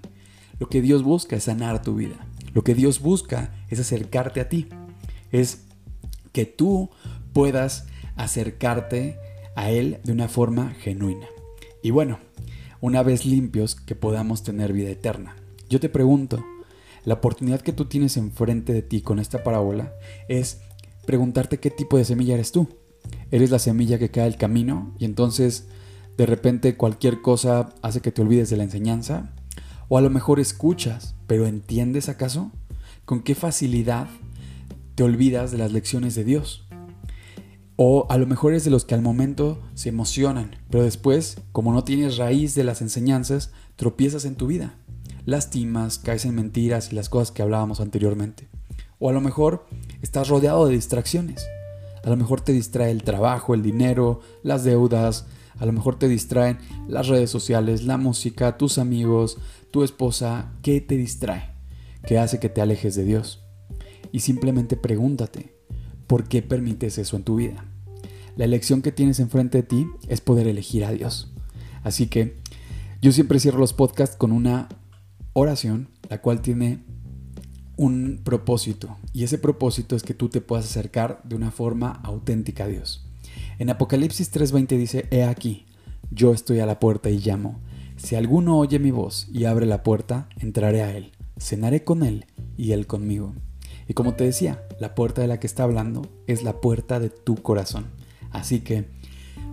Lo 0.58 0.68
que 0.68 0.80
Dios 0.80 1.02
busca 1.02 1.36
es 1.36 1.44
sanar 1.44 1.82
tu 1.82 1.96
vida. 1.96 2.26
Lo 2.54 2.62
que 2.62 2.74
Dios 2.74 3.00
busca 3.00 3.52
es 3.68 3.80
acercarte 3.80 4.40
a 4.40 4.48
ti. 4.48 4.68
Es 5.30 5.66
que 6.32 6.46
tú 6.46 6.90
puedas 7.32 7.86
acercarte 8.16 9.18
a 9.56 9.70
Él 9.70 10.00
de 10.04 10.12
una 10.12 10.28
forma 10.28 10.70
genuina. 10.70 11.26
Y 11.82 11.90
bueno, 11.90 12.18
una 12.80 13.02
vez 13.02 13.26
limpios, 13.26 13.74
que 13.74 13.94
podamos 13.94 14.42
tener 14.42 14.72
vida 14.72 14.90
eterna. 14.90 15.36
Yo 15.68 15.80
te 15.80 15.88
pregunto, 15.88 16.44
la 17.04 17.14
oportunidad 17.14 17.60
que 17.60 17.72
tú 17.72 17.86
tienes 17.86 18.16
enfrente 18.16 18.72
de 18.72 18.82
ti 18.82 19.02
con 19.02 19.18
esta 19.18 19.42
parábola 19.42 19.92
es 20.28 20.60
preguntarte 21.06 21.58
qué 21.58 21.70
tipo 21.70 21.98
de 21.98 22.04
semilla 22.04 22.34
eres 22.34 22.52
tú. 22.52 22.68
¿Eres 23.30 23.50
la 23.50 23.58
semilla 23.58 23.98
que 23.98 24.10
cae 24.10 24.26
el 24.26 24.36
camino 24.36 24.94
y 24.98 25.04
entonces 25.04 25.66
de 26.16 26.26
repente 26.26 26.76
cualquier 26.76 27.20
cosa 27.20 27.74
hace 27.82 28.00
que 28.00 28.12
te 28.12 28.22
olvides 28.22 28.48
de 28.48 28.56
la 28.56 28.64
enseñanza? 28.64 29.34
¿O 29.88 29.98
a 29.98 30.00
lo 30.00 30.10
mejor 30.10 30.40
escuchas, 30.40 31.14
pero 31.26 31.46
entiendes 31.46 32.08
acaso? 32.08 32.50
¿Con 33.04 33.22
qué 33.22 33.34
facilidad 33.34 34.08
te 34.94 35.02
olvidas 35.02 35.50
de 35.50 35.58
las 35.58 35.72
lecciones 35.72 36.14
de 36.14 36.24
Dios? 36.24 36.66
O 37.76 38.06
a 38.08 38.18
lo 38.18 38.26
mejor 38.26 38.52
eres 38.52 38.64
de 38.64 38.70
los 38.70 38.84
que 38.84 38.94
al 38.94 39.02
momento 39.02 39.60
se 39.74 39.88
emocionan, 39.88 40.56
pero 40.70 40.84
después, 40.84 41.38
como 41.52 41.72
no 41.72 41.84
tienes 41.84 42.16
raíz 42.16 42.54
de 42.54 42.64
las 42.64 42.80
enseñanzas, 42.80 43.50
tropiezas 43.76 44.24
en 44.24 44.36
tu 44.36 44.46
vida. 44.46 44.76
Lastimas, 45.26 45.98
caes 45.98 46.24
en 46.24 46.34
mentiras 46.34 46.92
y 46.92 46.94
las 46.94 47.08
cosas 47.08 47.32
que 47.32 47.42
hablábamos 47.42 47.80
anteriormente. 47.80 48.48
O 49.00 49.10
a 49.10 49.12
lo 49.12 49.20
mejor 49.20 49.66
estás 50.02 50.28
rodeado 50.28 50.66
de 50.66 50.74
distracciones. 50.74 51.46
A 52.04 52.10
lo 52.10 52.16
mejor 52.16 52.40
te 52.42 52.52
distrae 52.52 52.90
el 52.90 53.02
trabajo, 53.02 53.54
el 53.54 53.62
dinero, 53.62 54.20
las 54.42 54.62
deudas, 54.62 55.26
a 55.58 55.66
lo 55.66 55.72
mejor 55.72 55.98
te 55.98 56.08
distraen 56.08 56.58
las 56.88 57.08
redes 57.08 57.30
sociales, 57.30 57.84
la 57.84 57.96
música, 57.96 58.56
tus 58.56 58.78
amigos, 58.78 59.38
tu 59.74 59.82
esposa. 59.82 60.52
¿Qué 60.62 60.80
te 60.80 60.96
distrae? 60.96 61.50
¿Qué 62.06 62.16
hace 62.16 62.38
que 62.38 62.48
te 62.48 62.60
alejes 62.60 62.94
de 62.94 63.02
Dios? 63.02 63.42
Y 64.12 64.20
simplemente 64.20 64.76
pregúntate, 64.76 65.52
¿por 66.06 66.28
qué 66.28 66.42
permites 66.42 66.96
eso 66.96 67.16
en 67.16 67.24
tu 67.24 67.34
vida? 67.34 67.64
La 68.36 68.44
elección 68.44 68.82
que 68.82 68.92
tienes 68.92 69.18
enfrente 69.18 69.58
de 69.58 69.62
ti 69.64 69.88
es 70.06 70.20
poder 70.20 70.46
elegir 70.46 70.84
a 70.84 70.92
Dios. 70.92 71.32
Así 71.82 72.06
que 72.06 72.36
yo 73.02 73.10
siempre 73.10 73.40
cierro 73.40 73.58
los 73.58 73.72
podcasts 73.72 74.14
con 74.14 74.30
una 74.30 74.68
oración, 75.32 75.88
la 76.08 76.22
cual 76.22 76.40
tiene 76.40 76.84
un 77.76 78.20
propósito 78.22 78.96
y 79.12 79.24
ese 79.24 79.38
propósito 79.38 79.96
es 79.96 80.04
que 80.04 80.14
tú 80.14 80.28
te 80.28 80.40
puedas 80.40 80.66
acercar 80.66 81.20
de 81.24 81.34
una 81.34 81.50
forma 81.50 82.00
auténtica 82.04 82.62
a 82.62 82.68
Dios. 82.68 83.08
En 83.58 83.70
Apocalipsis 83.70 84.30
3:20 84.32 84.78
dice, 84.78 85.08
He 85.10 85.24
aquí, 85.24 85.66
yo 86.12 86.32
estoy 86.32 86.60
a 86.60 86.66
la 86.66 86.78
puerta 86.78 87.10
y 87.10 87.18
llamo. 87.18 87.60
Si 88.04 88.16
alguno 88.16 88.58
oye 88.58 88.78
mi 88.78 88.90
voz 88.90 89.28
y 89.32 89.46
abre 89.46 89.64
la 89.64 89.82
puerta, 89.82 90.28
entraré 90.36 90.82
a 90.82 90.94
él, 90.94 91.12
cenaré 91.38 91.84
con 91.84 92.02
él 92.02 92.26
y 92.58 92.72
él 92.72 92.86
conmigo. 92.86 93.32
Y 93.88 93.94
como 93.94 94.12
te 94.12 94.24
decía, 94.24 94.62
la 94.78 94.94
puerta 94.94 95.22
de 95.22 95.26
la 95.26 95.40
que 95.40 95.46
está 95.46 95.62
hablando 95.62 96.02
es 96.26 96.42
la 96.42 96.60
puerta 96.60 97.00
de 97.00 97.08
tu 97.08 97.36
corazón. 97.36 97.86
Así 98.30 98.60
que 98.60 98.84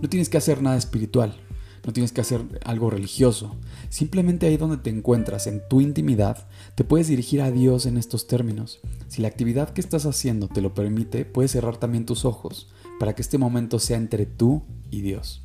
no 0.01 0.09
tienes 0.09 0.27
que 0.27 0.37
hacer 0.37 0.61
nada 0.61 0.75
espiritual, 0.75 1.37
no 1.85 1.93
tienes 1.93 2.11
que 2.11 2.19
hacer 2.19 2.41
algo 2.65 2.89
religioso. 2.89 3.55
Simplemente 3.87 4.47
ahí 4.47 4.57
donde 4.57 4.75
te 4.75 4.89
encuentras, 4.89 5.47
en 5.47 5.61
tu 5.69 5.79
intimidad, 5.79 6.49
te 6.75 6.83
puedes 6.83 7.07
dirigir 7.07 7.41
a 7.41 7.51
Dios 7.51 7.85
en 7.85 7.95
estos 7.95 8.27
términos. 8.27 8.81
Si 9.07 9.21
la 9.21 9.29
actividad 9.29 9.69
que 9.69 9.79
estás 9.79 10.05
haciendo 10.05 10.49
te 10.49 10.59
lo 10.59 10.73
permite, 10.73 11.23
puedes 11.23 11.51
cerrar 11.51 11.77
también 11.77 12.05
tus 12.05 12.25
ojos 12.25 12.67
para 12.99 13.15
que 13.15 13.21
este 13.21 13.37
momento 13.37 13.79
sea 13.79 13.95
entre 13.95 14.25
tú 14.25 14.63
y 14.89 14.99
Dios. 14.99 15.41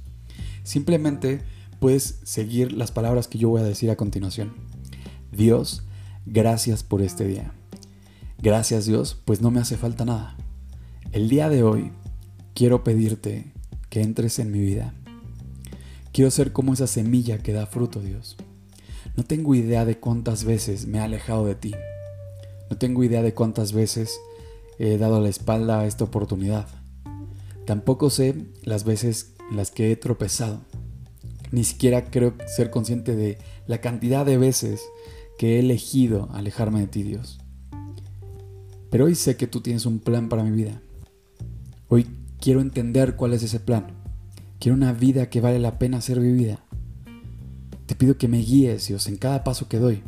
Simplemente 0.64 1.42
puedes 1.87 2.18
seguir 2.25 2.72
las 2.72 2.90
palabras 2.90 3.29
que 3.29 3.38
yo 3.38 3.49
voy 3.49 3.61
a 3.61 3.64
decir 3.64 3.92
a 3.92 3.96
continuación. 3.96 4.55
Dios, 5.31 5.85
gracias 6.27 6.83
por 6.83 7.01
este 7.01 7.25
día. 7.25 7.53
Gracias 8.42 8.87
Dios, 8.87 9.16
pues 9.25 9.40
no 9.40 9.53
me 9.53 9.61
hace 9.61 9.77
falta 9.77 10.05
nada. 10.05 10.37
El 11.12 11.29
día 11.29 11.49
de 11.49 11.62
hoy 11.62 11.92
quiero 12.55 12.83
pedirte 12.83 13.53
que 13.88 14.03
entres 14.03 14.40
en 14.40 14.51
mi 14.51 14.59
vida 14.59 14.94
Quiero 16.12 16.33
ser 16.33 16.53
como 16.53 16.72
esa 16.72 16.88
semilla 16.88 17.38
que 17.38 17.53
da 17.53 17.66
fruto, 17.66 18.01
Dios. 18.01 18.37
No 19.16 19.22
tengo 19.22 19.55
idea 19.55 19.85
de 19.85 20.01
cuántas 20.01 20.42
veces 20.42 20.88
me 20.88 20.99
he 20.99 21.01
alejado 21.03 21.46
de 21.46 21.55
ti. 21.55 21.72
No 22.68 22.77
tengo 22.79 23.05
idea 23.05 23.22
de 23.22 23.33
cuántas 23.33 23.72
veces 23.72 24.18
he 24.81 24.99
dado 24.99 25.20
la 25.20 25.29
espalda 25.29 25.79
a 25.79 25.87
esta 25.87 26.03
oportunidad. 26.03 26.66
Tampoco 27.64 28.11
sé 28.11 28.46
las 28.64 28.83
veces 28.83 29.35
en 29.53 29.57
las 29.57 29.70
que 29.70 29.92
he 29.92 29.96
tropezado. 29.96 30.62
Ni 31.57 31.64
siquiera 31.64 32.05
creo 32.05 32.35
ser 32.47 32.69
consciente 32.69 33.16
de 33.16 33.38
la 33.66 33.81
cantidad 33.81 34.27
de 34.27 34.37
veces 34.37 34.83
que 35.38 35.57
he 35.57 35.61
elegido 35.61 36.29
alejarme 36.35 36.81
de 36.81 36.87
ti, 36.87 37.03
Dios. 37.03 37.38
Pero 38.90 39.07
hoy 39.07 39.14
sé 39.14 39.38
que 39.38 39.47
tú 39.47 39.62
tienes 39.62 39.87
un 39.87 39.99
plan 39.99 40.29
para 40.29 40.45
mi 40.45 40.51
vida. 40.51 40.83
Hoy 41.88 42.07
quiero 42.42 42.61
entender 42.61 43.16
cuál 43.16 43.33
es 43.33 43.42
ese 43.42 43.59
plan. 43.59 43.87
Quiero 44.59 44.77
una 44.77 44.92
vida 44.92 45.31
que 45.31 45.40
vale 45.40 45.59
la 45.59 45.79
pena 45.79 46.03
ser 46.03 46.21
vivida. 46.21 46.62
Te 47.87 47.95
pido 47.95 48.19
que 48.19 48.29
me 48.29 48.40
guíes, 48.40 48.88
Dios, 48.88 49.07
en 49.07 49.16
cada 49.16 49.42
paso 49.42 49.66
que 49.66 49.79
doy. 49.79 50.03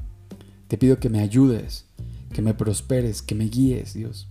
Te 0.66 0.76
pido 0.76 1.00
que 1.00 1.08
me 1.08 1.20
ayudes, 1.20 1.87
que 2.34 2.42
me 2.42 2.52
prosperes, 2.52 3.22
que 3.22 3.34
me 3.34 3.46
guíes, 3.46 3.94
Dios. 3.94 4.28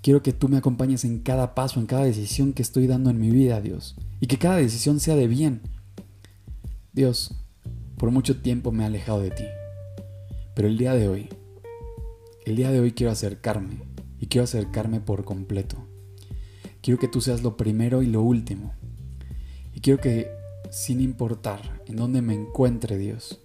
Quiero 0.00 0.22
que 0.22 0.32
tú 0.32 0.48
me 0.48 0.56
acompañes 0.56 1.04
en 1.04 1.18
cada 1.18 1.54
paso, 1.54 1.78
en 1.78 1.84
cada 1.84 2.04
decisión 2.04 2.54
que 2.54 2.62
estoy 2.62 2.86
dando 2.86 3.10
en 3.10 3.20
mi 3.20 3.28
vida, 3.28 3.60
Dios. 3.60 3.96
Y 4.18 4.28
que 4.28 4.38
cada 4.38 4.56
decisión 4.56 4.98
sea 4.98 5.14
de 5.14 5.28
bien. 5.28 5.60
Dios, 6.92 7.34
por 7.96 8.10
mucho 8.10 8.40
tiempo 8.40 8.72
me 8.72 8.84
he 8.84 8.86
alejado 8.86 9.20
de 9.20 9.30
ti. 9.30 9.44
Pero 10.54 10.68
el 10.68 10.78
día 10.78 10.94
de 10.94 11.08
hoy, 11.08 11.28
el 12.44 12.56
día 12.56 12.70
de 12.70 12.80
hoy 12.80 12.92
quiero 12.92 13.12
acercarme. 13.12 13.82
Y 14.20 14.26
quiero 14.26 14.44
acercarme 14.44 15.00
por 15.00 15.24
completo. 15.24 15.76
Quiero 16.80 16.98
que 16.98 17.08
tú 17.08 17.20
seas 17.20 17.42
lo 17.42 17.56
primero 17.56 18.02
y 18.02 18.06
lo 18.06 18.22
último. 18.22 18.74
Y 19.72 19.80
quiero 19.80 20.00
que, 20.00 20.30
sin 20.70 21.00
importar 21.00 21.82
en 21.86 21.96
dónde 21.96 22.22
me 22.22 22.34
encuentre 22.34 22.98
Dios, 22.98 23.40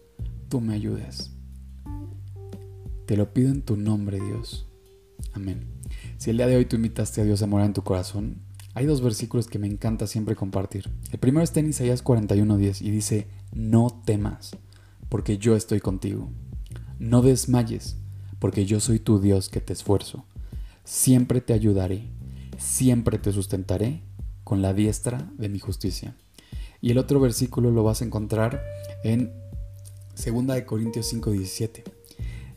tú 0.49 0.61
me 0.61 0.73
ayudes. 0.73 1.31
Te 3.05 3.17
lo 3.17 3.33
pido 3.33 3.51
en 3.51 3.61
tu 3.61 3.75
nombre, 3.75 4.19
Dios. 4.19 4.67
Amén. 5.33 5.67
Si 6.17 6.29
el 6.29 6.37
día 6.37 6.47
de 6.47 6.55
hoy 6.55 6.65
tú 6.65 6.77
invitaste 6.77 7.21
a 7.21 7.23
Dios 7.23 7.41
a 7.43 7.47
morar 7.47 7.67
en 7.67 7.73
tu 7.73 7.83
corazón, 7.83 8.41
hay 8.73 8.85
dos 8.85 9.01
versículos 9.01 9.47
que 9.47 9.59
me 9.59 9.67
encanta 9.67 10.07
siempre 10.07 10.35
compartir. 10.35 10.89
El 11.11 11.19
primero 11.19 11.43
está 11.43 11.59
en 11.59 11.69
Isaías 11.69 12.03
41:10 12.03 12.81
y 12.81 12.91
dice, 12.91 13.27
no 13.51 14.01
temas, 14.05 14.57
porque 15.09 15.37
yo 15.37 15.55
estoy 15.55 15.79
contigo. 15.79 16.29
No 16.99 17.21
desmayes, 17.21 17.97
porque 18.39 18.65
yo 18.65 18.79
soy 18.79 18.99
tu 18.99 19.19
Dios 19.19 19.49
que 19.49 19.61
te 19.61 19.73
esfuerzo. 19.73 20.25
Siempre 20.83 21.41
te 21.41 21.53
ayudaré, 21.53 22.09
siempre 22.57 23.19
te 23.19 23.31
sustentaré 23.31 24.01
con 24.43 24.61
la 24.61 24.73
diestra 24.73 25.31
de 25.37 25.49
mi 25.49 25.59
justicia. 25.59 26.15
Y 26.81 26.91
el 26.91 26.97
otro 26.97 27.19
versículo 27.19 27.71
lo 27.71 27.83
vas 27.83 28.01
a 28.01 28.05
encontrar 28.05 28.61
en 29.03 29.31
2 30.15 30.47
de 30.47 30.65
Corintios 30.65 31.07
5:17. 31.07 31.83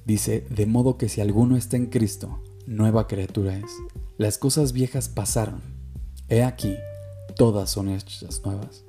Dice, 0.05 0.47
"De 0.51 0.67
modo 0.67 0.99
que 0.99 1.09
si 1.09 1.21
alguno 1.21 1.57
está 1.57 1.77
en 1.77 1.87
Cristo, 1.87 2.43
nueva 2.67 3.07
criatura 3.07 3.57
es. 3.57 3.71
Las 4.19 4.39
cosas 4.39 4.73
viejas 4.73 5.09
pasaron. 5.09 5.76
He 6.29 6.43
aquí, 6.43 6.77
todas 7.37 7.71
son 7.71 7.89
hechas 7.89 8.43
nuevas." 8.45 8.85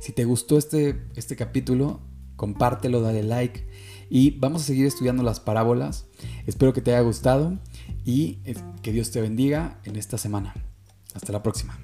Si 0.00 0.12
te 0.12 0.24
gustó 0.24 0.58
este 0.58 1.06
este 1.14 1.36
capítulo, 1.36 2.00
compártelo, 2.36 3.00
dale 3.00 3.22
like 3.22 3.66
y 4.08 4.32
vamos 4.38 4.62
a 4.62 4.66
seguir 4.66 4.86
estudiando 4.86 5.22
las 5.22 5.40
parábolas. 5.40 6.06
Espero 6.46 6.72
que 6.72 6.80
te 6.80 6.92
haya 6.92 7.00
gustado 7.00 7.58
y 8.04 8.38
eh, 8.44 8.54
que 8.82 8.92
Dios 8.92 9.10
te 9.10 9.20
bendiga 9.20 9.80
en 9.84 9.96
esta 9.96 10.18
semana. 10.18 10.54
Hasta 11.14 11.32
la 11.32 11.42
próxima. 11.42 11.78